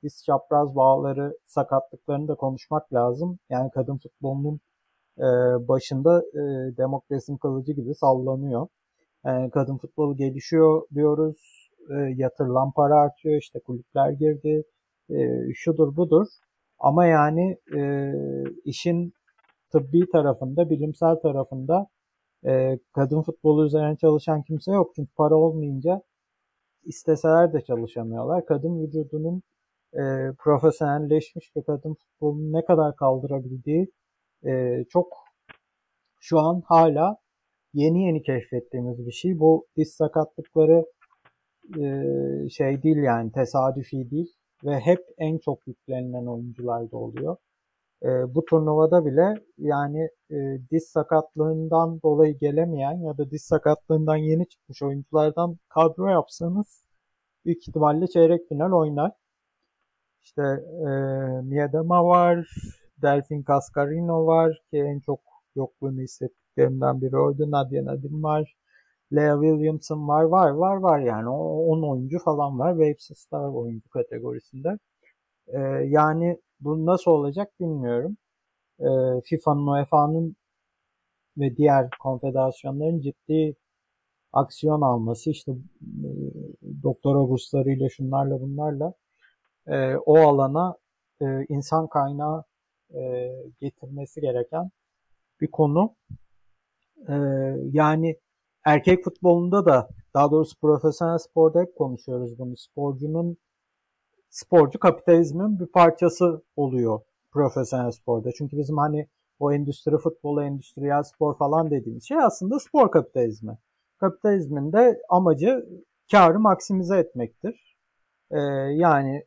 [0.04, 3.38] diz çapraz bağları sakatlıklarını da konuşmak lazım.
[3.50, 4.60] Yani kadın futbolunun
[5.18, 5.24] e,
[5.68, 8.66] başında e, demokrasinin kılıcı gibi sallanıyor.
[9.26, 11.70] E, kadın futbolu gelişiyor diyoruz.
[11.90, 13.40] E, yatırılan para artıyor.
[13.40, 14.64] işte kulüpler girdi.
[15.10, 15.14] E,
[15.54, 16.26] şudur budur.
[16.78, 18.12] Ama yani e,
[18.64, 19.12] işin
[19.72, 21.86] tıbbi tarafında, bilimsel tarafında
[22.46, 24.92] e, kadın futbolu üzerine çalışan kimse yok.
[24.96, 26.02] Çünkü para olmayınca
[26.84, 28.46] isteseler de çalışamıyorlar.
[28.46, 29.42] Kadın vücudunun
[29.94, 33.92] e, profesyonelleşmiş bir kadın futbolunu ne kadar kaldırabildiği
[34.46, 35.08] e, çok
[36.20, 37.16] şu an hala
[37.74, 39.38] yeni yeni keşfettiğimiz bir şey.
[39.38, 40.84] Bu diz sakatlıkları
[41.78, 41.84] e,
[42.48, 44.32] şey değil yani tesadüfi değil
[44.64, 47.36] ve hep en çok yüklenilen oyuncularda oluyor.
[48.02, 50.36] E, bu turnuvada bile yani e,
[50.70, 56.84] diz sakatlığından dolayı gelemeyen ya da diz sakatlığından yeni çıkmış oyunculardan kadro yapsanız
[57.44, 59.12] büyük ihtimalle çeyrek final oynar.
[60.24, 60.88] İşte e,
[61.42, 62.48] Miedema var,
[63.02, 65.20] Delfin Cascarino var ki en çok
[65.56, 67.50] yokluğunu hissettiklerimden biri oydu.
[67.50, 68.56] Nadia Nadim var.
[69.14, 73.88] Lea Williamson var var var var yani 10 oyuncu falan var ve hepsi star oyuncu
[73.90, 74.78] kategorisinde.
[75.48, 78.16] Ee, yani bu nasıl olacak bilmiyorum.
[78.80, 78.86] Ee,
[79.24, 80.36] FIFA'nın, UEFA'nın
[81.38, 83.56] ve diğer konfederasyonların ciddi
[84.32, 86.08] aksiyon alması işte e,
[86.82, 88.94] doktora burslarıyla şunlarla bunlarla
[89.66, 90.76] e, o alana
[91.20, 92.44] e, insan kaynağı
[92.94, 94.70] e, getirmesi gereken
[95.40, 95.94] bir konu.
[97.08, 97.14] E,
[97.72, 98.16] yani
[98.64, 102.56] erkek futbolunda da daha doğrusu profesyonel sporda hep konuşuyoruz bunu.
[102.56, 103.36] Sporcunun
[104.30, 107.00] sporcu kapitalizmin bir parçası oluyor
[107.34, 108.30] profesyonel sporda.
[108.38, 113.58] Çünkü bizim hani o endüstri futbolu, endüstriyel spor falan dediğimiz şey aslında spor kapitalizmi.
[113.98, 115.66] Kapitalizmin de amacı
[116.10, 117.76] karı maksimize etmektir.
[118.30, 118.38] Ee,
[118.74, 119.24] yani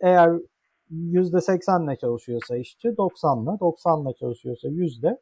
[0.00, 0.40] eğer
[0.90, 5.20] %80'le çalışıyorsa işçi 90'la, 90'la çalışıyorsa yüzde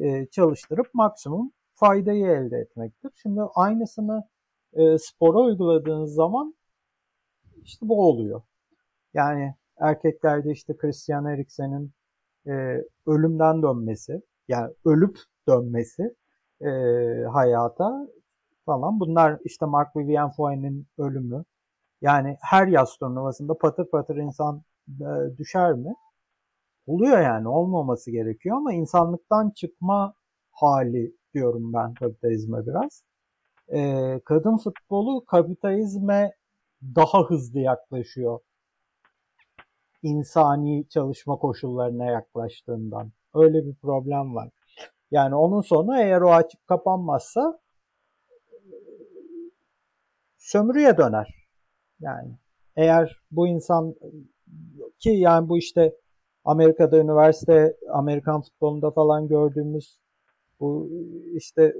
[0.00, 3.12] e, çalıştırıp maksimum faydayı elde etmektir.
[3.22, 4.24] Şimdi aynısını
[4.72, 6.54] e, spora uyguladığınız zaman
[7.64, 8.42] işte bu oluyor.
[9.14, 11.92] Yani erkeklerde işte Christian Eriksen'in
[12.46, 16.14] e, ölümden dönmesi, yani ölüp dönmesi
[16.60, 16.68] e,
[17.32, 18.08] hayata
[18.66, 19.00] falan.
[19.00, 21.44] Bunlar işte Mark Vivian Foy'nin ölümü.
[22.02, 25.94] Yani her yaz turnuvasında patır patır insan e, düşer mi?
[26.86, 30.14] Oluyor yani olmaması gerekiyor ama insanlıktan çıkma
[30.50, 33.02] hali diyorum ben kapitalizme biraz.
[33.68, 36.32] E, kadın futbolu kapitalizme
[36.82, 38.40] daha hızlı yaklaşıyor
[40.02, 43.12] insani çalışma koşullarına yaklaştığından.
[43.34, 44.50] Öyle bir problem var.
[45.10, 47.60] Yani onun sonu eğer o açık kapanmazsa
[50.38, 51.39] sömürüye döner.
[52.00, 52.30] Yani
[52.76, 53.94] eğer bu insan
[54.98, 55.96] ki yani bu işte
[56.44, 60.00] Amerika'da üniversite Amerikan futbolunda falan gördüğümüz
[60.60, 60.90] bu
[61.34, 61.74] işte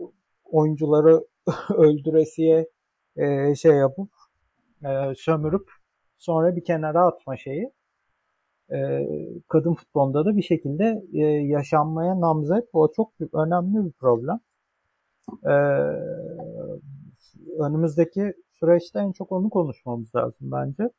[0.44, 1.24] oyuncuları
[1.76, 2.68] öldüresiye
[3.16, 4.08] e, şey yapıp
[4.84, 5.70] e, sömürüp
[6.18, 7.72] sonra bir kenara atma şeyi
[8.72, 9.08] e,
[9.48, 12.64] kadın futbolunda da bir şekilde e, yaşanmaya namzet.
[12.72, 14.40] O çok önemli bir problem.
[15.44, 15.54] E,
[17.58, 20.90] önümüzdeki süreçte en çok onu konuşmamız lazım bence.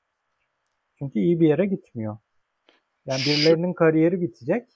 [0.99, 2.17] Çünkü iyi bir yere gitmiyor.
[3.05, 4.67] Yani birilerinin kariyeri bitecek.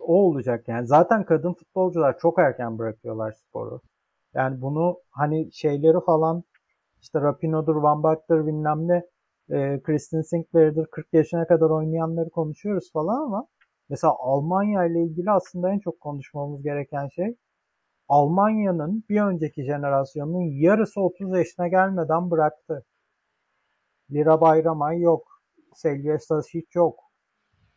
[0.00, 0.86] O olacak yani.
[0.86, 3.80] Zaten kadın futbolcular çok erken bırakıyorlar sporu.
[4.34, 6.44] Yani bunu hani şeyleri falan
[7.02, 9.02] işte Rapino'dur, Van Bak'tır bilmem ne
[9.50, 13.46] e, Kristen Sinclair'dir 40 yaşına kadar oynayanları konuşuyoruz falan ama
[13.88, 17.36] mesela Almanya ile ilgili aslında en çok konuşmamız gereken şey
[18.08, 22.84] Almanya'nın bir önceki jenerasyonun yarısı 30 yaşına gelmeden bıraktı.
[24.10, 25.42] Lira Bayramay yok.
[25.74, 26.18] Selviye
[26.54, 27.00] hiç yok.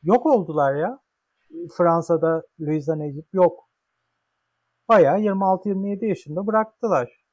[0.03, 0.99] Yok oldular ya.
[1.77, 3.69] Fransa'da Luisa Necip yok.
[4.89, 7.25] Bayağı 26-27 yaşında bıraktılar.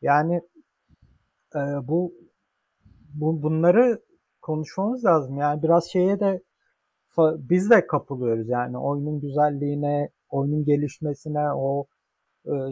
[0.00, 0.40] Yani
[1.54, 2.14] e, bu,
[3.14, 4.02] bu bunları
[4.42, 5.36] konuşmamız lazım.
[5.36, 6.42] Yani biraz şeye de
[7.18, 11.86] biz de kapılıyoruz yani oyunun güzelliğine, oyunun gelişmesine, o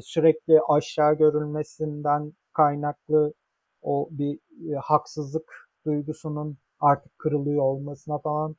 [0.02, 3.32] sürekli aşağı görülmesinden kaynaklı
[3.82, 4.38] o bir
[4.72, 8.56] e, haksızlık duygusunun artık kırılıyor olmasına falan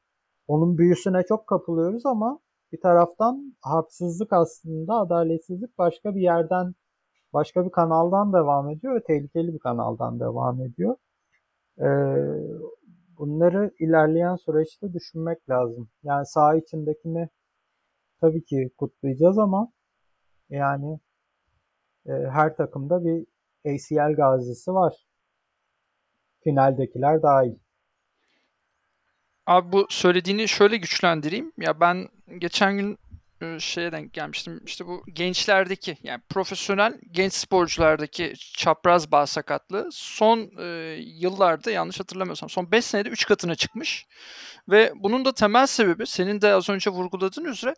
[0.47, 2.39] onun büyüsüne çok kapılıyoruz ama
[2.71, 6.73] bir taraftan haksızlık aslında adaletsizlik başka bir yerden
[7.33, 10.95] başka bir kanaldan devam ediyor ve tehlikeli bir kanaldan devam ediyor.
[11.79, 11.85] Ee,
[13.17, 15.89] bunları ilerleyen süreçte düşünmek lazım.
[16.03, 17.29] Yani saha içindekini
[18.21, 19.71] tabii ki kutlayacağız ama
[20.51, 20.99] yani
[22.05, 23.25] e, her takımda bir
[23.65, 24.93] ACL gazisi var.
[26.43, 27.55] Finaldekiler dahil.
[29.47, 31.51] Abi bu söylediğini şöyle güçlendireyim.
[31.57, 32.97] Ya ben geçen gün
[33.59, 34.61] şeye denk gelmiştim.
[34.65, 42.49] İşte bu gençlerdeki yani profesyonel genç sporculardaki çapraz bağ sakatlığı son e, yıllarda yanlış hatırlamıyorsam
[42.49, 44.05] son 5 senede 3 katına çıkmış.
[44.69, 47.73] Ve bunun da temel sebebi senin de az önce vurguladığın üzere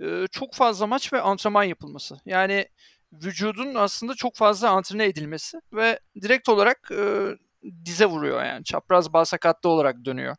[0.00, 2.16] e, çok fazla maç ve antrenman yapılması.
[2.26, 2.66] Yani
[3.12, 7.36] vücudun aslında çok fazla antrene edilmesi ve direkt olarak e,
[7.84, 10.36] dize vuruyor yani çapraz bağ sakatlığı olarak dönüyor.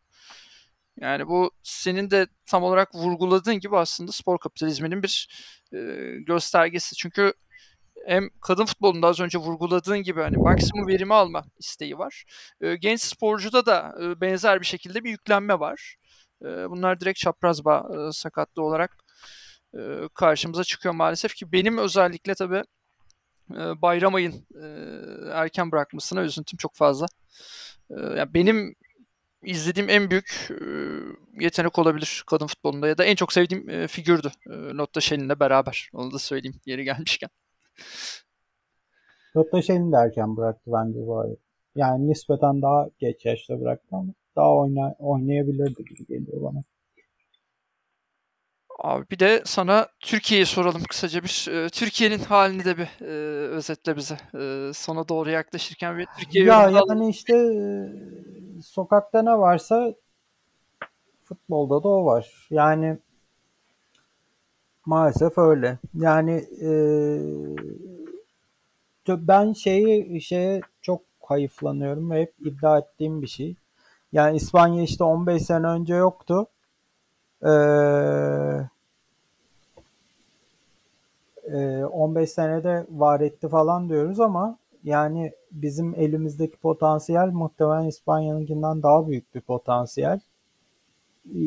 [1.02, 5.28] Yani bu senin de tam olarak vurguladığın gibi aslında spor kapitalizminin bir
[5.74, 5.78] e,
[6.28, 6.96] göstergesi.
[6.96, 7.34] Çünkü
[8.08, 12.26] hem kadın futbolunda az önce vurguladığın gibi hani maksimum verimi alma isteği var.
[12.62, 15.96] E, genç sporcuda da e, benzer bir şekilde bir yüklenme var.
[16.42, 18.98] E, bunlar direkt çapraz bağ e, sakatlığı olarak
[19.78, 19.80] e,
[20.14, 22.64] karşımıza çıkıyor maalesef ki benim özellikle tabii
[23.52, 24.66] e, bayram ayın e,
[25.34, 27.06] erken bırakmasına üzüntüm çok fazla.
[27.90, 28.76] E, yani benim
[29.48, 30.66] izlediğim en büyük e,
[31.44, 35.90] yetenek olabilir kadın futbolunda ya da en çok sevdiğim e, figürdü e, Lotta Şelin'le beraber.
[35.94, 37.30] Onu da söyleyeyim yeri gelmişken.
[39.36, 41.36] Röttaşen'i de erken bıraktı bence bu arada.
[41.76, 46.62] Yani nispeten daha geç yaşta bıraktı ama daha oyna, oynayabilirdi gibi geliyor bana.
[48.80, 51.48] Abi bir de sana Türkiye'yi soralım kısaca bir.
[51.52, 53.06] e, Türkiye'nin halini de bir e,
[53.50, 54.18] özetle bize.
[54.40, 56.88] E, sona doğru yaklaşırken bir Türkiye Ya yorumunu alalım.
[56.90, 59.94] yani işte e, sokakta ne varsa
[61.24, 62.48] futbolda da o var.
[62.50, 62.98] Yani
[64.86, 65.80] maalesef öyle.
[65.94, 66.70] Yani e,
[69.10, 73.56] ben şeyi şeye çok hayıflanıyorum ve hep iddia ettiğim bir şey.
[74.14, 76.48] Yani İspanya işte 15 sene önce yoktu.
[77.46, 77.50] Ee,
[81.48, 89.08] e, 15 senede var etti falan diyoruz ama yani bizim elimizdeki potansiyel muhtemelen İspanya'nınkinden daha
[89.08, 90.20] büyük bir potansiyel.
[91.36, 91.40] Ee,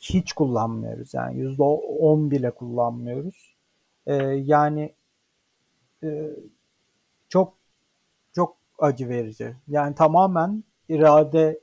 [0.00, 3.54] Hiç kullanmıyoruz yani %10 bile kullanmıyoruz.
[4.06, 4.92] Ee, yani
[6.02, 6.30] e,
[7.28, 7.54] çok
[8.32, 9.54] çok acı verici.
[9.68, 11.60] Yani tamamen irade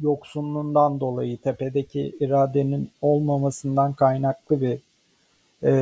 [0.00, 4.80] yoksunluğundan dolayı tepedeki iradenin olmamasından kaynaklı bir
[5.62, 5.72] e,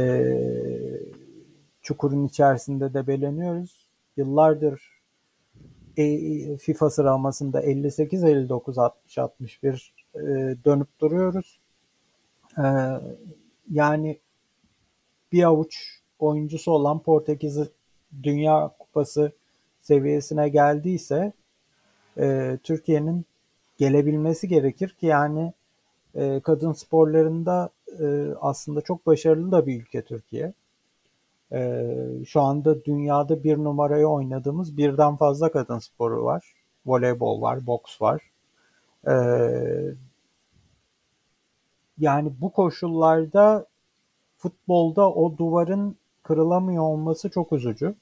[1.83, 3.89] çukurun içerisinde debeleniyoruz.
[4.17, 4.83] Yıllardır
[5.97, 10.19] e, FIFA sıralamasında 58, 59, 60, 61 e,
[10.65, 11.59] dönüp duruyoruz.
[12.59, 12.67] E,
[13.71, 14.19] yani
[15.33, 17.69] bir avuç oyuncusu olan Portekiz'i
[18.23, 19.33] Dünya Kupası
[19.81, 21.33] seviyesine geldiyse
[22.19, 23.25] e, Türkiye'nin
[23.79, 25.53] gelebilmesi gerekir ki yani
[26.15, 27.71] e, kadın sporlarında
[28.01, 30.53] e, aslında çok başarılı da bir ülke Türkiye.
[31.53, 31.95] E,
[32.27, 36.53] şu anda dünyada bir numarayı oynadığımız birden fazla kadın sporu var.
[36.87, 38.23] Voleybol var, boks var.
[39.07, 39.15] E,
[41.99, 43.67] yani bu koşullarda
[44.37, 47.95] futbolda o duvarın kırılamıyor olması çok üzücü.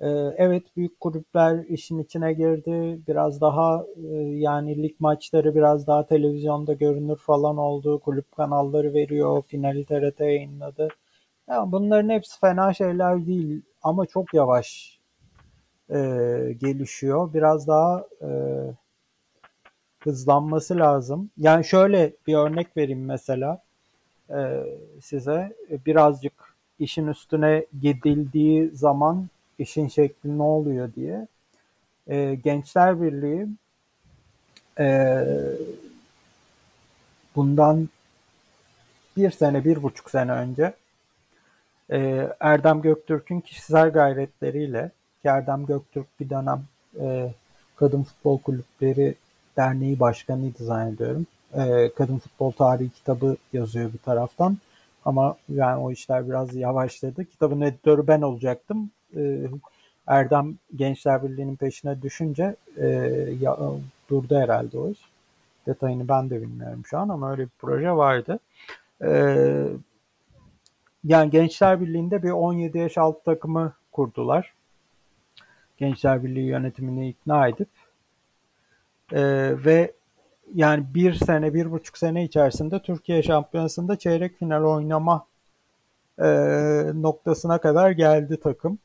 [0.00, 3.00] Ee, evet büyük kulüpler işin içine girdi.
[3.08, 7.98] Biraz daha e, yani lig maçları biraz daha televizyonda görünür falan oldu.
[8.00, 9.42] Kulüp kanalları veriyor.
[9.48, 10.88] Finali TRT yayınladı.
[11.48, 14.98] Ya bunların hepsi fena şeyler değil ama çok yavaş
[15.90, 15.96] e,
[16.60, 17.34] gelişiyor.
[17.34, 18.28] Biraz daha e,
[20.00, 21.30] hızlanması lazım.
[21.38, 23.62] Yani şöyle bir örnek vereyim mesela
[24.30, 24.64] e,
[25.00, 25.56] size.
[25.86, 26.32] Birazcık
[26.78, 29.28] işin üstüne gidildiği zaman
[29.58, 31.26] işin şekli ne oluyor diye.
[32.06, 33.46] E, Gençler Birliği
[34.78, 35.24] e,
[37.36, 37.88] bundan
[39.16, 40.74] bir sene, bir buçuk sene önce
[41.90, 44.90] e, Erdem Göktürk'ün kişisel gayretleriyle
[45.22, 46.64] ki Erdem Göktürk bir dönem
[47.00, 47.32] e,
[47.76, 49.14] Kadın Futbol Kulüpleri
[49.56, 51.26] Derneği Başkanıydı zannediyorum.
[51.54, 54.58] E, Kadın Futbol Tarihi kitabı yazıyor bir taraftan.
[55.04, 57.24] Ama yani o işler biraz yavaşladı.
[57.24, 58.90] Kitabın editörü ben olacaktım.
[59.16, 59.50] E,
[60.06, 62.86] Erdem Gençler Birliği'nin peşine düşünce e,
[63.40, 63.58] ya,
[64.10, 64.98] durdu herhalde o iş.
[65.66, 68.38] Detayını ben de bilmiyorum şu an ama öyle bir proje vardı.
[69.02, 69.10] E,
[71.04, 74.54] yani Gençler Birliği'nde bir 17 yaş alt takımı kurdular.
[75.76, 77.68] Gençler Birliği yönetimini ikna edip
[79.12, 79.20] e,
[79.64, 79.92] ve
[80.54, 85.26] yani bir sene, bir buçuk sene içerisinde Türkiye Şampiyonası'nda çeyrek final oynama
[86.18, 86.26] e,
[86.94, 88.78] noktasına kadar geldi takım.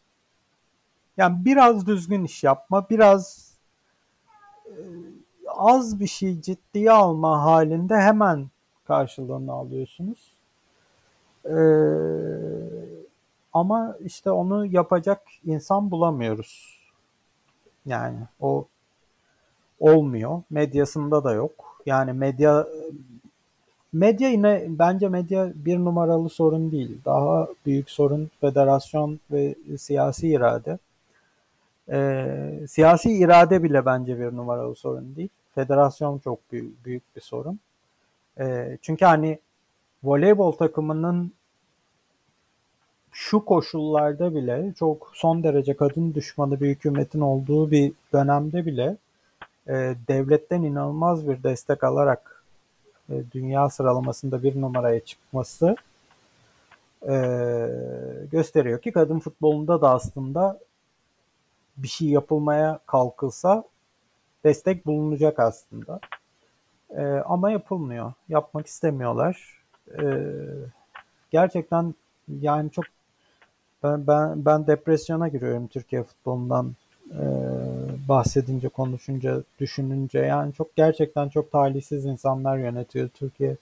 [1.18, 3.54] Yani biraz düzgün iş yapma, biraz
[4.66, 4.76] e,
[5.48, 8.50] az bir şey ciddiye alma halinde hemen
[8.88, 10.32] karşılığını alıyorsunuz.
[11.46, 11.56] E,
[13.54, 16.80] ama işte onu yapacak insan bulamıyoruz.
[17.86, 18.66] Yani o
[19.80, 20.42] olmuyor.
[20.50, 21.82] Medyasında da yok.
[21.86, 22.68] Yani medya
[23.94, 26.98] medya yine bence medya bir numaralı sorun değil.
[27.06, 30.80] Daha büyük sorun federasyon ve siyasi irade.
[31.90, 35.30] Ee, siyasi irade bile bence bir numaralı sorun değil.
[35.56, 37.60] Federasyon çok büyük, büyük bir sorun.
[38.40, 39.40] Ee, çünkü hani
[40.04, 41.32] voleybol takımının
[43.12, 48.98] şu koşullarda bile çok son derece kadın düşmanı bir hükümetin olduğu bir dönemde bile
[49.68, 52.44] e, devletten inanılmaz bir destek alarak
[53.10, 55.76] e, dünya sıralamasında bir numaraya çıkması
[57.10, 57.16] e,
[58.32, 60.60] gösteriyor ki kadın futbolunda da aslında
[61.78, 63.64] bir şey yapılmaya kalkılsa
[64.44, 66.00] destek bulunacak aslında.
[66.90, 68.14] E, ama yapılmıyor.
[68.30, 69.64] Yapmak istemiyorlar.
[70.00, 70.04] E,
[71.32, 71.96] gerçekten
[72.28, 72.86] yani çok
[73.84, 76.76] ben, ben ben depresyona giriyorum Türkiye futbolundan
[77.12, 77.24] e,
[78.08, 83.58] bahsedince, konuşunca, düşününce yani çok gerçekten çok talihsiz insanlar yönetiyor Türkiye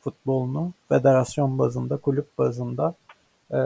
[0.00, 0.72] futbolunu.
[0.88, 2.94] Federasyon bazında, kulüp bazında.
[3.50, 3.56] Ee,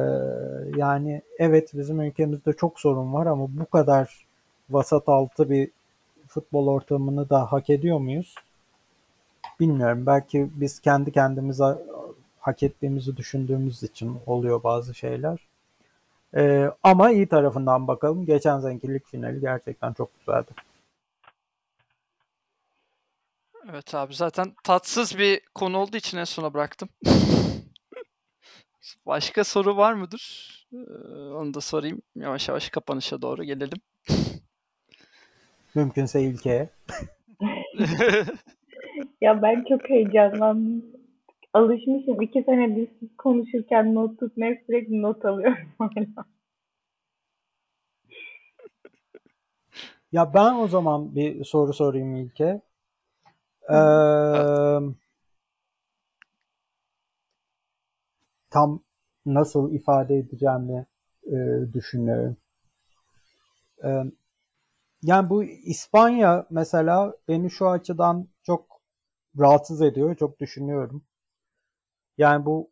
[0.76, 4.26] yani evet bizim ülkemizde çok sorun var ama bu kadar
[4.70, 5.70] vasat altı bir
[6.28, 8.34] futbol ortamını da hak ediyor muyuz?
[9.60, 10.06] Bilmiyorum.
[10.06, 11.78] Belki biz kendi kendimize
[12.40, 15.38] hak ettiğimizi düşündüğümüz için oluyor bazı şeyler.
[16.36, 18.26] Ee, ama iyi tarafından bakalım.
[18.26, 20.50] Geçen seneki lig finali gerçekten çok güzeldi.
[23.70, 26.88] Evet abi zaten tatsız bir konu olduğu için en sona bıraktım.
[29.06, 30.54] Başka soru var mıdır?
[30.72, 30.76] Ee,
[31.34, 32.02] onu da sorayım.
[32.16, 33.78] Yavaş yavaş kapanışa doğru gelelim.
[35.74, 36.70] Mümkünse ilkeye.
[39.20, 40.84] Ya ben çok heyecanlandım.
[41.52, 42.22] Alışmışım.
[42.22, 46.24] iki senedir siz konuşurken not tutmaya sürekli not alıyorum hala.
[50.12, 52.60] Ya ben o zaman bir soru sorayım İlke.
[53.70, 53.74] Ee,
[58.50, 58.84] tam
[59.26, 60.86] nasıl ifade edeceğimi
[61.26, 61.36] e,
[61.72, 62.36] düşünüyorum.
[63.84, 64.04] Ee,
[65.02, 68.66] yani bu İspanya mesela beni şu açıdan çok
[69.38, 71.04] rahatsız ediyor, çok düşünüyorum.
[72.18, 72.70] Yani bu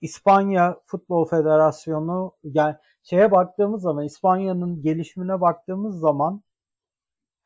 [0.00, 6.42] İspanya Futbol Federasyonu yani şeye baktığımız zaman İspanya'nın gelişimine baktığımız zaman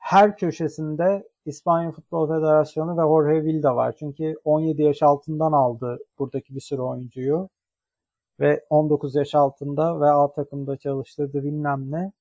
[0.06, 3.94] her köşesinde İspanya Futbol Federasyonu ve Jorge Vilda var.
[3.98, 7.48] Çünkü 17 yaş altından aldı buradaki bir sürü oyuncuyu
[8.40, 12.12] ve 19 yaş altında ve A takımda çalıştırdı bilmem ne.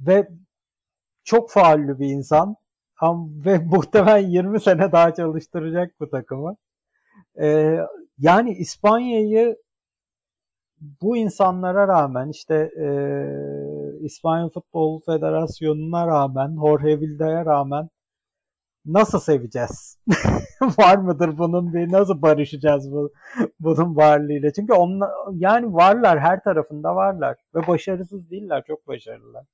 [0.00, 0.28] Ve
[1.24, 2.56] çok faalli bir insan
[3.18, 6.56] ve muhtemelen 20 sene daha çalıştıracak bu takımı.
[7.40, 7.78] Ee,
[8.18, 9.56] yani İspanya'yı
[11.02, 12.86] bu insanlara rağmen işte e,
[14.04, 17.88] İspanya Futbol Federasyonu'na rağmen Jorge Vilda'ya rağmen
[18.86, 19.98] nasıl seveceğiz?
[20.78, 23.12] Var mıdır bunun bir nasıl barışacağız bu
[23.60, 24.52] bunun varlığıyla?
[24.52, 29.44] Çünkü onlar yani varlar her tarafında varlar ve başarısız değiller çok başarılılar.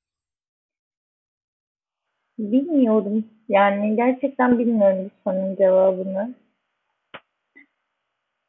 [2.38, 3.24] Bilmiyorum.
[3.48, 6.34] Yani gerçekten bilmiyorum sorunun cevabını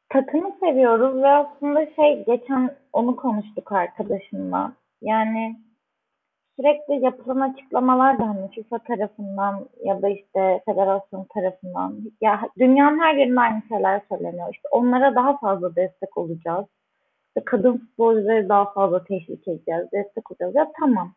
[0.08, 4.72] takımı seviyoruz ve aslında şey geçen onu konuştuk arkadaşımla.
[5.02, 5.56] Yani
[6.60, 13.14] sürekli yapılan açıklamalar da hani FIFA tarafından ya da işte federasyon tarafından ya dünyanın her
[13.14, 14.48] yerinde aynı şeyler söyleniyor.
[14.52, 16.66] İşte onlara daha fazla destek olacağız.
[17.28, 20.54] İşte kadın futbolcuları daha fazla teşvik edeceğiz, destek olacağız.
[20.54, 21.12] Ya tamam.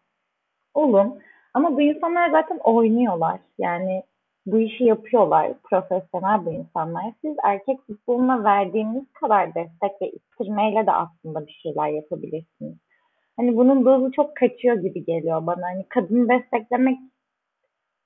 [0.73, 1.19] Olun.
[1.53, 3.39] Ama bu insanlar zaten oynuyorlar.
[3.57, 4.03] Yani
[4.45, 5.53] bu işi yapıyorlar.
[5.63, 7.03] Profesyonel bu insanlar.
[7.21, 12.77] Siz erkek futboluna verdiğiniz kadar destek ve ittirmeyle de aslında bir şeyler yapabilirsiniz.
[13.37, 15.65] Hani bunun dozu çok kaçıyor gibi geliyor bana.
[15.65, 16.99] Hani kadını desteklemek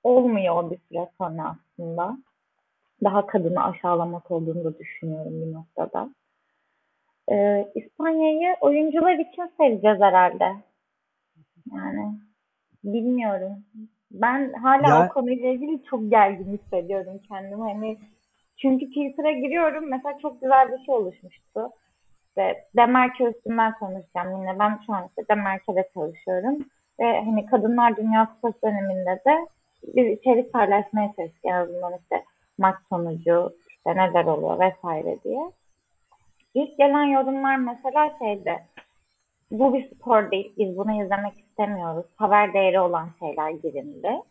[0.04, 2.18] olmuyor bir süre sonra aslında.
[3.04, 6.10] Daha kadını aşağılamak olduğunu da düşünüyorum bir noktada.
[7.32, 10.52] Ee, İspanya'yı oyuncular için seveceğiz herhalde.
[11.74, 12.20] Yani
[12.84, 13.64] bilmiyorum.
[14.12, 15.06] Ben hala ya...
[15.06, 17.62] o konuyla ilgili çok gergin hissediyorum kendimi.
[17.62, 17.98] Hani
[18.58, 19.90] çünkü Twitter'a giriyorum.
[19.90, 21.70] Mesela çok güzel bir şey oluşmuştu.
[22.38, 24.60] İşte Demerke üstünden konuşacağım yine.
[24.60, 26.58] Ben şu an işte Demerke'de çalışıyorum.
[27.00, 29.48] Ve hani Kadınlar Dünya Kupası döneminde de
[29.84, 31.46] bir içerik paylaşmaya çalıştık.
[31.46, 32.24] En azından işte
[32.58, 35.52] maç sonucu, işte neler oluyor vesaire diye.
[36.54, 38.60] İlk gelen yorumlar mesela şeydi.
[39.52, 40.54] Bu bir spor değil.
[40.58, 42.06] Biz bunu izlemek istemiyoruz.
[42.16, 44.22] Haber değeri olan şeyler girildi.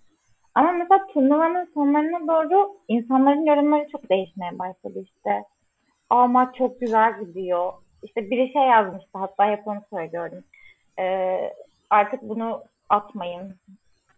[0.55, 5.45] Ama mesela turnuvanın sonlarına doğru insanların yorumları çok değişmeye başladı işte.
[6.11, 7.73] Aa çok güzel gidiyor.
[8.05, 10.45] İşte biri şey yazmıştı hatta hep onu söylüyorum.
[10.99, 11.53] Ee,
[11.91, 13.55] artık bunu atmayın.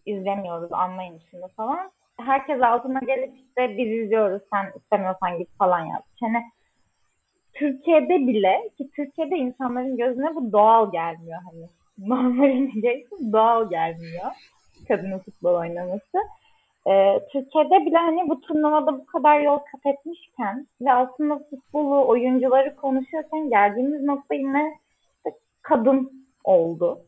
[0.07, 1.91] izlemiyoruz anlayın şunu falan.
[2.21, 6.23] Herkes altına gelip işte biz izliyoruz sen istemiyorsan git falan yazmış.
[6.23, 6.43] Yani
[7.55, 11.69] Türkiye'de bile ki Türkiye'de insanların gözüne bu doğal gelmiyor hani
[12.09, 14.33] normalini geçtim doğal gelmiyor
[14.89, 16.19] kadının futbol oynaması.
[16.89, 22.77] Ee, Türkiye'de bile hani bu turnuvada bu kadar yol kat etmişken ve aslında futbolu, oyuncuları
[22.77, 24.79] konuşuyorken geldiğimiz nokta yine
[25.17, 27.01] işte kadın oldu.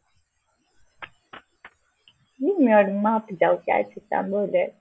[2.41, 4.75] Bilmiyorum ne yapacağız gerçekten böyle.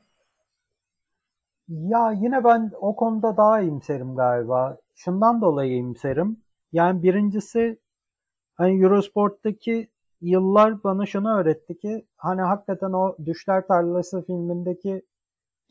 [1.67, 4.77] Ya yine ben o konuda daha iyimserim galiba.
[4.95, 6.37] Şundan dolayı iyimserim.
[6.71, 7.79] Yani birincisi
[8.55, 9.87] hani Eurosport'taki
[10.22, 15.01] yıllar bana şunu öğretti ki hani hakikaten o Düşler Tarlası filmindeki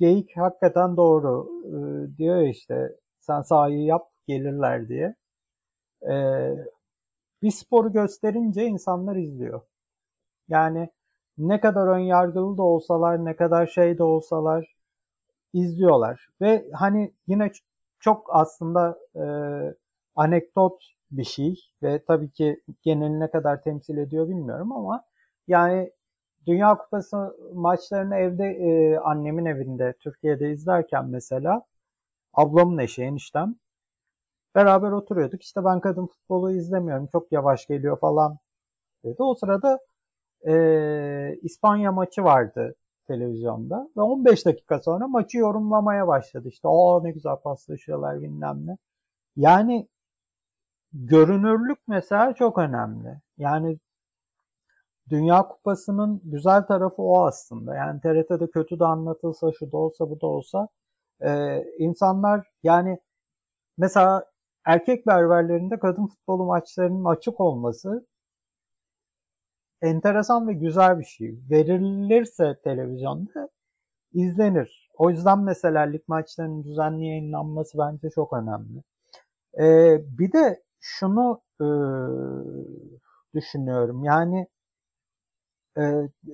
[0.01, 5.15] geyik hakikaten doğru ee, diyor işte sen sahayı yap gelirler diye.
[6.11, 6.57] Ee,
[7.43, 9.61] bir sporu gösterince insanlar izliyor.
[10.49, 10.91] Yani
[11.39, 14.77] ne kadar ön yargılı da olsalar, ne kadar şey de olsalar
[15.55, 16.29] izliyorlar.
[16.41, 17.53] Ve hani yine
[18.01, 19.25] çok aslında e,
[20.17, 25.05] anekdot bir şey ve tabii ki geneli ne kadar temsil ediyor bilmiyorum ama
[25.49, 25.93] yani
[26.47, 31.63] Dünya Kupası maçlarını evde e, annemin evinde Türkiye'de izlerken mesela
[32.35, 33.57] ablamın eşi eniştem
[34.55, 35.43] beraber oturuyorduk.
[35.43, 38.39] İşte ben kadın futbolu izlemiyorum çok yavaş geliyor falan
[39.05, 39.23] dedi.
[39.23, 39.81] O sırada
[40.49, 42.75] e, İspanya maçı vardı
[43.07, 46.49] televizyonda ve 15 dakika sonra maçı yorumlamaya başladı.
[46.49, 48.77] İşte o ne güzel paslaşıyorlar bilmem ne.
[49.37, 49.89] Yani
[51.05, 53.21] görünürlük mesela çok önemli.
[53.39, 53.79] Yani
[55.11, 57.75] Dünya Kupası'nın güzel tarafı o aslında.
[57.75, 60.69] Yani TRT'de kötü de anlatılsa, şu da olsa, bu da olsa
[61.21, 62.99] e, insanlar yani
[63.79, 64.25] mesela
[64.67, 68.07] erkek berberlerinde kadın futbolu maçlarının açık olması
[69.83, 71.39] enteresan ve güzel bir şey.
[71.51, 73.49] Verilirse televizyonda
[74.13, 74.91] izlenir.
[74.99, 78.83] O yüzden mesela lig maçlarının düzenli yayınlanması bence çok önemli.
[79.61, 81.66] Ee, bir de şunu e,
[83.34, 84.05] düşünüyorum.
[84.05, 84.47] Yani
[85.78, 85.82] e,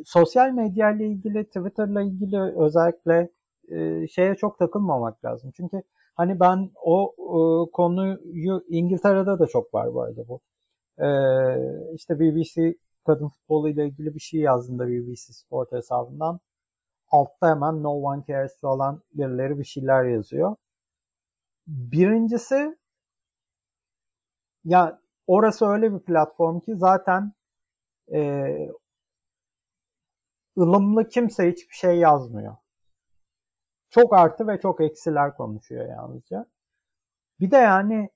[0.05, 3.31] sosyal medya ile ilgili, Twitter'la ilgili özellikle
[3.69, 5.51] e, şeye çok takılmamak lazım.
[5.57, 5.83] Çünkü
[6.15, 10.41] hani ben o e, konuyu İngiltere'de de çok var bu arada bu.
[11.05, 11.09] E,
[11.95, 12.75] işte BBC
[13.07, 16.41] kadın futbolu ile ilgili bir şey yazdığında BBC Sport hesabından
[17.11, 20.57] altta hemen No One Cares falan birileri bir şeyler yazıyor.
[21.67, 22.77] Birincisi
[24.65, 27.33] ya orası öyle bir platform ki zaten
[28.15, 28.45] e,
[30.59, 32.57] ılımlı kimse hiçbir şey yazmıyor.
[33.91, 36.47] Çok artı ve çok eksiler konuşuyor yalnızca.
[37.41, 38.11] Bir de yani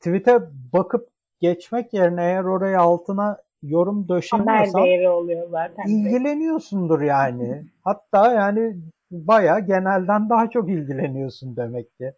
[0.00, 0.40] tweet'e
[0.72, 1.08] bakıp
[1.40, 5.86] geçmek yerine eğer oraya altına yorum döşemiyorsan Haber değeri oluyor zaten.
[5.86, 7.64] ilgileniyorsundur yani.
[7.84, 8.76] Hatta yani
[9.10, 12.12] baya genelden daha çok ilgileniyorsun demek ki.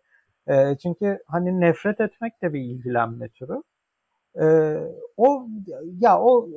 [0.48, 3.62] E, çünkü hani nefret etmek de bir ilgilenme türü.
[4.40, 4.46] E,
[5.16, 5.48] o
[6.00, 6.48] ya o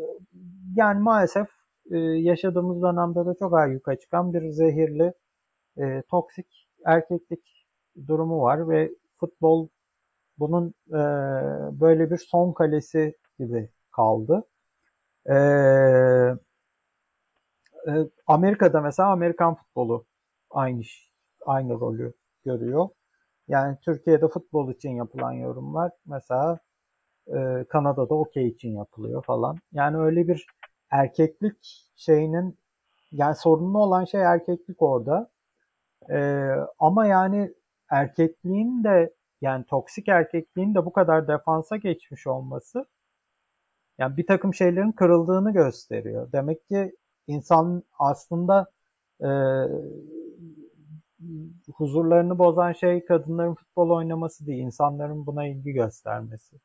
[0.75, 1.47] yani maalesef
[1.91, 5.13] e, yaşadığımız dönemde de çok ayyuka çıkan bir zehirli
[5.77, 7.67] e, toksik erkeklik
[8.07, 9.67] durumu var ve futbol
[10.39, 10.99] bunun e,
[11.81, 14.43] böyle bir son kalesi gibi kaldı.
[15.29, 15.35] E,
[17.87, 17.91] e,
[18.27, 20.05] Amerika'da mesela Amerikan futbolu
[20.49, 20.81] aynı
[21.45, 22.13] aynı rolü
[22.45, 22.89] görüyor.
[23.47, 26.59] Yani Türkiye'de futbol için yapılan yorumlar mesela
[27.27, 29.57] e, Kanada'da okey için yapılıyor falan.
[29.71, 30.47] Yani öyle bir
[30.91, 32.57] erkeklik şeyinin
[33.11, 35.29] yani sorunlu olan şey erkeklik orada.
[36.11, 37.53] E, ama yani
[37.91, 42.85] erkekliğin de yani toksik erkekliğin de bu kadar defansa geçmiş olması
[43.97, 46.31] yani bir takım şeylerin kırıldığını gösteriyor.
[46.31, 46.95] Demek ki
[47.27, 48.71] insan aslında
[49.21, 49.27] e,
[51.77, 56.57] huzurlarını bozan şey kadınların futbol oynaması değil, insanların buna ilgi göstermesi.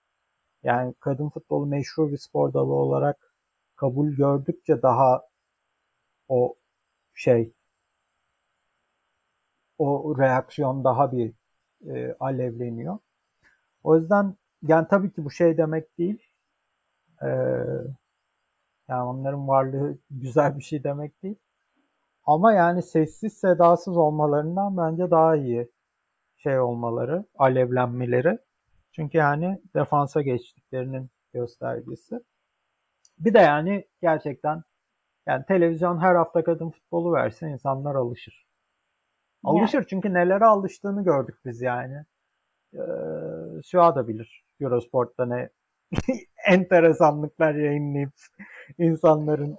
[0.63, 3.35] Yani kadın futbolu meşhur bir spor dalı olarak
[3.77, 5.23] kabul gördükçe daha
[6.29, 6.57] o
[7.15, 7.53] şey
[9.79, 11.35] o reaksiyon daha bir
[11.87, 12.99] e, alevleniyor.
[13.83, 16.23] O yüzden yani tabii ki bu şey demek değil.
[17.23, 17.29] E,
[18.89, 21.37] yani onların varlığı güzel bir şey demek değil.
[22.25, 25.69] Ama yani sessiz sedasız olmalarından bence daha iyi
[26.37, 28.39] şey olmaları, alevlenmeleri.
[28.93, 32.21] Çünkü yani defansa geçtiklerinin göstergesi.
[33.19, 34.63] Bir de yani gerçekten
[35.27, 38.47] yani televizyon her hafta kadın futbolu versin insanlar alışır.
[39.45, 42.05] Alışır çünkü nelere alıştığını gördük biz yani.
[42.75, 42.79] Ee,
[43.63, 45.51] Süha da bilir Eurosport'ta ne
[46.47, 48.13] enteresanlıklar yayınlayıp
[48.79, 49.57] insanların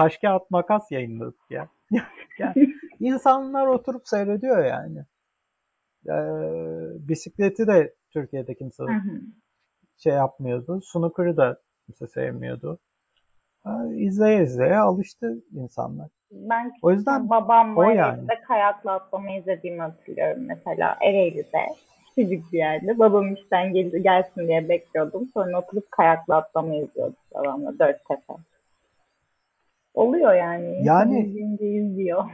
[0.00, 1.68] taş kağıt makas yayınladık ya.
[2.38, 5.04] yani insanlar oturup seyrediyor yani.
[6.06, 8.82] Ee, bisikleti de Türkiye'de kimse
[9.96, 10.80] şey yapmıyordu.
[10.84, 12.78] Snooker'ı da kimse sevmiyordu.
[13.66, 16.08] Ee, izleye izleye alıştı insanlar.
[16.30, 18.26] Ben o yüzden babamla o yani.
[18.48, 21.66] kayakla atlamayı izlediğimi hatırlıyorum mesela Ereğli'de.
[22.14, 22.98] Küçücük bir yerde.
[22.98, 25.28] Babam işten gel gelsin diye bekliyordum.
[25.34, 28.32] Sonra oturup kayakla atlamayı izliyorduk babamla dört tepe.
[29.94, 30.80] Oluyor yani.
[30.84, 31.20] Yani
[31.60, 32.24] izliyor.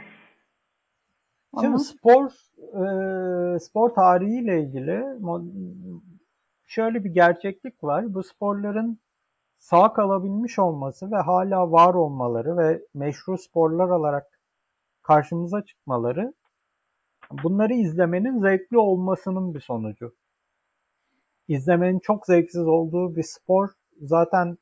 [1.55, 1.79] Şimdi Ama...
[1.79, 5.05] spor e, spor tarihiyle ilgili
[6.67, 8.15] şöyle bir gerçeklik var.
[8.15, 8.99] Bu sporların
[9.57, 14.41] sağ kalabilmiş olması ve hala var olmaları ve meşru sporlar olarak
[15.03, 16.35] karşımıza çıkmaları
[17.31, 20.15] bunları izlemenin zevkli olmasının bir sonucu.
[21.49, 23.69] İzlemenin çok zevksiz olduğu bir spor
[24.01, 24.59] zaten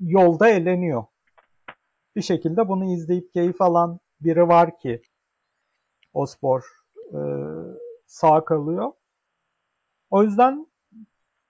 [0.00, 1.04] yolda eleniyor.
[2.16, 5.02] Bir şekilde bunu izleyip keyif alan biri var ki
[6.14, 6.62] o spor
[7.12, 7.20] e,
[8.06, 8.92] sağ kalıyor.
[10.10, 10.66] O yüzden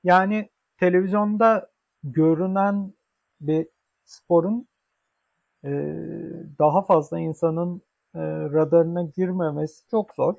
[0.04, 1.70] yani televizyonda
[2.04, 2.92] görünen
[3.40, 3.68] bir
[4.04, 4.68] sporun
[5.64, 5.70] e,
[6.58, 7.82] daha fazla insanın
[8.14, 10.34] e, radarına girmemesi çok zor.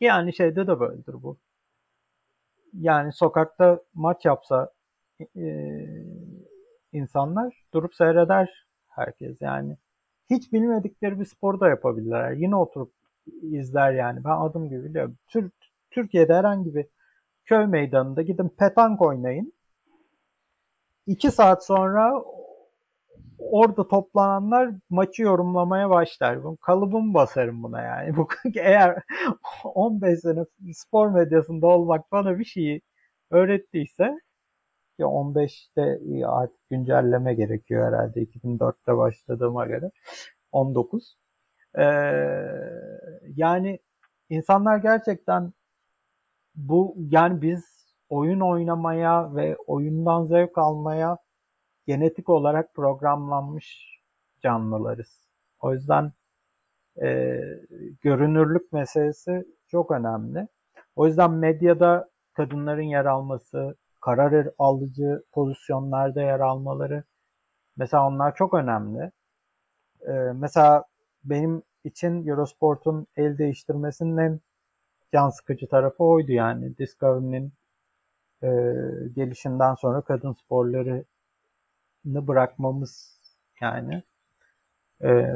[0.00, 1.38] Yani şeyde de böyledir bu.
[2.72, 4.72] Yani sokakta maç yapsa
[5.36, 5.86] e,
[6.92, 8.69] insanlar durup seyreder
[9.00, 9.76] herkes yani.
[10.30, 12.32] Hiç bilmedikleri bir spor da yapabilirler.
[12.32, 12.92] Yine oturup
[13.42, 14.24] izler yani.
[14.24, 15.16] Ben adım gibi biliyorum.
[15.28, 15.50] Tür
[15.90, 16.86] Türkiye'de herhangi bir
[17.44, 19.52] köy meydanında gidin petank oynayın.
[21.06, 22.24] İki saat sonra
[23.38, 26.44] orada toplananlar maçı yorumlamaya başlar.
[26.44, 28.16] Bu kalıbımı basarım buna yani.
[28.16, 29.02] Bu eğer
[29.64, 30.44] 15 sene
[30.74, 32.82] spor medyasında olmak bana bir şeyi
[33.30, 34.20] öğrettiyse
[35.00, 39.90] ki 15'te artık güncelleme gerekiyor herhalde 2004'te başladığıma göre
[40.52, 41.18] 19.
[41.78, 41.82] Ee,
[43.36, 43.78] yani
[44.28, 45.52] insanlar gerçekten
[46.54, 47.64] bu yani biz
[48.08, 51.18] oyun oynamaya ve oyundan zevk almaya
[51.86, 54.00] genetik olarak programlanmış
[54.42, 55.28] canlılarız.
[55.60, 56.12] O yüzden
[57.02, 57.40] e,
[58.00, 60.48] görünürlük meselesi çok önemli.
[60.96, 67.04] O yüzden medyada kadınların yer alması, karar alıcı pozisyonlarda yer almaları
[67.76, 69.12] mesela onlar çok önemli.
[70.08, 70.84] E, mesela
[71.24, 74.40] benim için Eurosport'un el değiştirmesinin en
[75.12, 76.78] can sıkıcı tarafı oydu yani.
[76.78, 77.52] Discovery'nin
[78.42, 78.48] e,
[79.16, 81.04] gelişinden sonra kadın sporları
[82.04, 83.20] bırakmamız
[83.60, 84.02] yani.
[85.04, 85.26] Ee,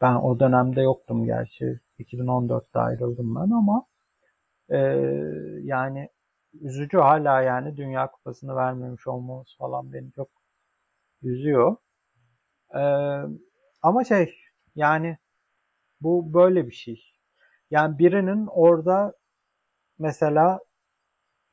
[0.00, 1.80] ben o dönemde yoktum gerçi.
[1.98, 3.86] 2014'te ayrıldım ben ama
[4.70, 4.78] e,
[5.62, 6.08] yani
[6.60, 10.28] üzücü hala yani Dünya Kupası'nı vermemiş olmamız falan beni çok
[11.22, 11.76] üzüyor.
[12.74, 13.22] Ee,
[13.82, 14.34] ama şey
[14.76, 15.18] yani
[16.00, 17.12] bu böyle bir şey.
[17.70, 19.14] Yani birinin orada
[19.98, 20.60] mesela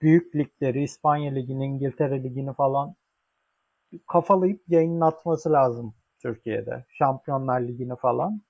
[0.02, 2.96] büyük ligleri, İspanya Ligi'ni, İngiltere Ligi'ni falan
[4.08, 6.86] kafalayıp yayınlatması lazım Türkiye'de.
[6.90, 8.42] Şampiyonlar Ligi'ni falan.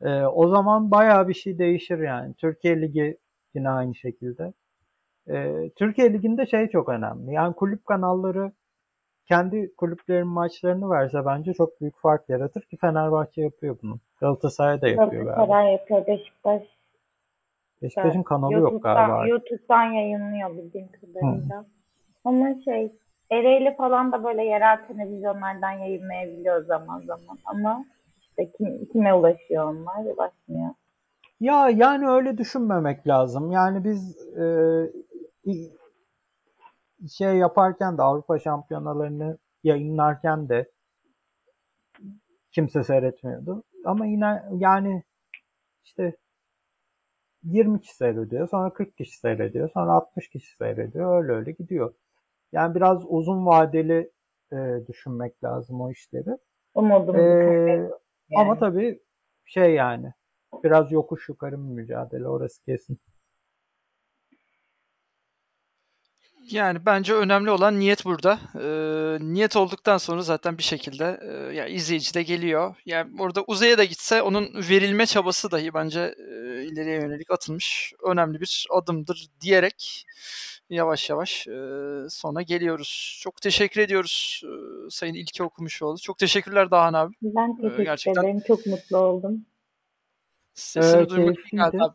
[0.00, 2.34] E, o zaman bayağı bir şey değişir yani.
[2.34, 3.18] Türkiye Ligi
[3.54, 4.52] yine aynı şekilde.
[5.28, 7.32] E, Türkiye Ligi'nde şey çok önemli.
[7.32, 8.52] Yani kulüp kanalları
[9.28, 13.98] kendi kulüplerin maçlarını verse bence çok büyük fark yaratır ki Fenerbahçe yapıyor bunu.
[14.20, 15.34] Galatasaray da yapıyor galiba.
[15.34, 16.06] Galatasaray yapıyor.
[16.06, 16.62] Beşiktaş
[17.82, 19.26] Beşiktaş'ın kanalı yok galiba.
[19.26, 21.60] YouTube'dan yayınlıyor bildiğim kadarıyla.
[21.60, 21.64] Hı.
[22.24, 22.92] Ama şey
[23.30, 27.84] Ereğli falan da böyle yerel televizyonlardan yayınlayabiliyor zaman zaman ama
[28.20, 30.70] işte kim, kime ulaşıyor onlar ulaşmıyor.
[31.40, 33.50] Ya yani öyle düşünmemek lazım.
[33.50, 34.44] Yani biz e,
[37.18, 40.70] şey yaparken de Avrupa şampiyonalarını yayınlarken de
[42.52, 43.64] kimse seyretmiyordu.
[43.84, 45.02] Ama yine yani
[45.84, 46.16] işte
[47.42, 51.22] 20 kişi seyrediyor, sonra 40 kişi seyrediyor, sonra 60 kişi seyrediyor.
[51.22, 51.94] Öyle öyle gidiyor.
[52.52, 54.12] Yani biraz uzun vadeli
[54.52, 54.56] e,
[54.88, 56.38] düşünmek lazım o işleri.
[56.74, 57.90] Umudum ee, yani.
[58.36, 59.00] Ama tabii
[59.44, 60.12] şey yani
[60.64, 62.98] biraz yokuş yukarı bir mücadele orası kesin.
[66.50, 68.38] Yani bence önemli olan niyet burada.
[68.54, 72.74] Ee, niyet olduktan sonra zaten bir şekilde e, yani izleyici de geliyor.
[72.86, 78.40] Yani orada uzaya da gitse onun verilme çabası dahi bence e, ileriye yönelik atılmış önemli
[78.40, 80.04] bir adımdır diyerek
[80.70, 81.52] yavaş yavaş e,
[82.08, 83.18] sona geliyoruz.
[83.22, 84.50] Çok teşekkür ediyoruz e,
[84.90, 85.98] Sayın İlki Okumuşoğlu.
[85.98, 87.14] Çok teşekkürler Dahan abi.
[87.22, 88.22] Ben teşekkür e, Gerçekten...
[88.22, 88.42] ederim.
[88.46, 89.46] Çok mutlu oldum.
[90.54, 91.94] Sesini evet, duymak geldi abi.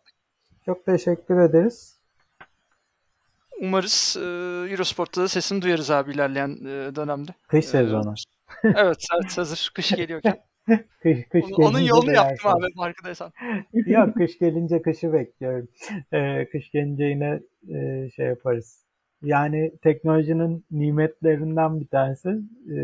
[0.66, 1.93] Çok teşekkür ederiz.
[3.64, 4.26] Umarız e,
[4.72, 7.32] Eurosport'ta da sesini duyarız abi ilerleyen e, dönemde.
[7.48, 8.14] Kış sezonu.
[8.64, 10.36] E, evet, evet hazır kış geliyorken.
[11.02, 13.32] kış, kış onun, onun yolunu yaptım abi farkındaysan.
[13.74, 15.68] Yok kış gelince kışı bekliyorum.
[16.14, 17.40] Ee, kış gelince yine
[17.70, 18.84] e, şey yaparız.
[19.22, 22.30] Yani teknolojinin nimetlerinden bir tanesi
[22.76, 22.78] e,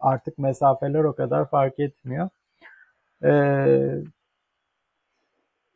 [0.00, 2.28] artık mesafeler o kadar fark etmiyor.
[3.24, 3.32] E,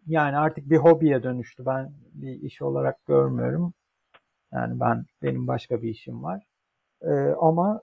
[0.08, 1.66] yani artık bir hobiye dönüştü.
[1.66, 3.74] Ben bir iş olarak görmüyorum.
[4.52, 6.46] Yani ben benim başka bir işim var.
[7.02, 7.82] E, ama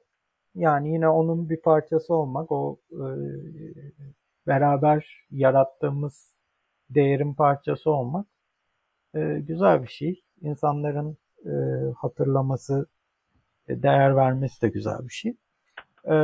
[0.55, 3.05] yani yine onun bir parçası olmak, o e,
[4.47, 6.35] beraber yarattığımız
[6.89, 8.27] değerin parçası olmak
[9.15, 10.23] e, güzel bir şey.
[10.41, 11.51] İnsanların e,
[11.97, 12.87] hatırlaması,
[13.67, 15.31] e, değer vermesi de güzel bir şey.
[16.05, 16.15] E,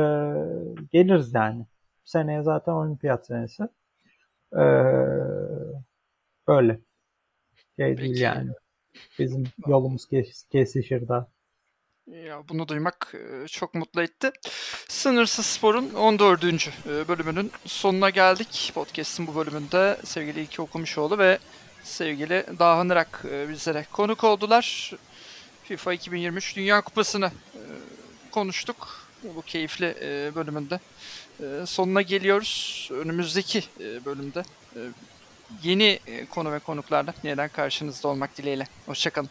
[0.92, 1.66] geliriz yani.
[2.04, 3.62] Seneye zaten olimpiyat senesi.
[4.52, 4.64] E,
[6.48, 6.80] böyle.
[7.78, 8.50] Şey değil yani.
[9.18, 11.28] Bizim yolumuz kes, kesişir daha.
[12.06, 13.14] Ya bunu duymak
[13.46, 14.30] çok mutlu etti.
[14.88, 16.42] Sınırsız Spor'un 14.
[17.08, 18.72] bölümünün sonuna geldik.
[18.74, 21.38] Podcast'in bu bölümünde sevgili İlki Okumuşoğlu ve
[21.82, 24.92] sevgili Dahan Irak e, bizlere konuk oldular.
[25.64, 27.60] FIFA 2023 Dünya Kupası'nı e,
[28.30, 29.06] konuştuk.
[29.36, 30.80] Bu keyifli e, bölümünde
[31.40, 32.88] e, sonuna geliyoruz.
[32.92, 34.42] Önümüzdeki e, bölümde
[34.76, 34.80] e,
[35.62, 38.66] yeni e, konu ve konuklarla yeniden karşınızda olmak dileğiyle.
[38.86, 39.30] Hoşçakalın.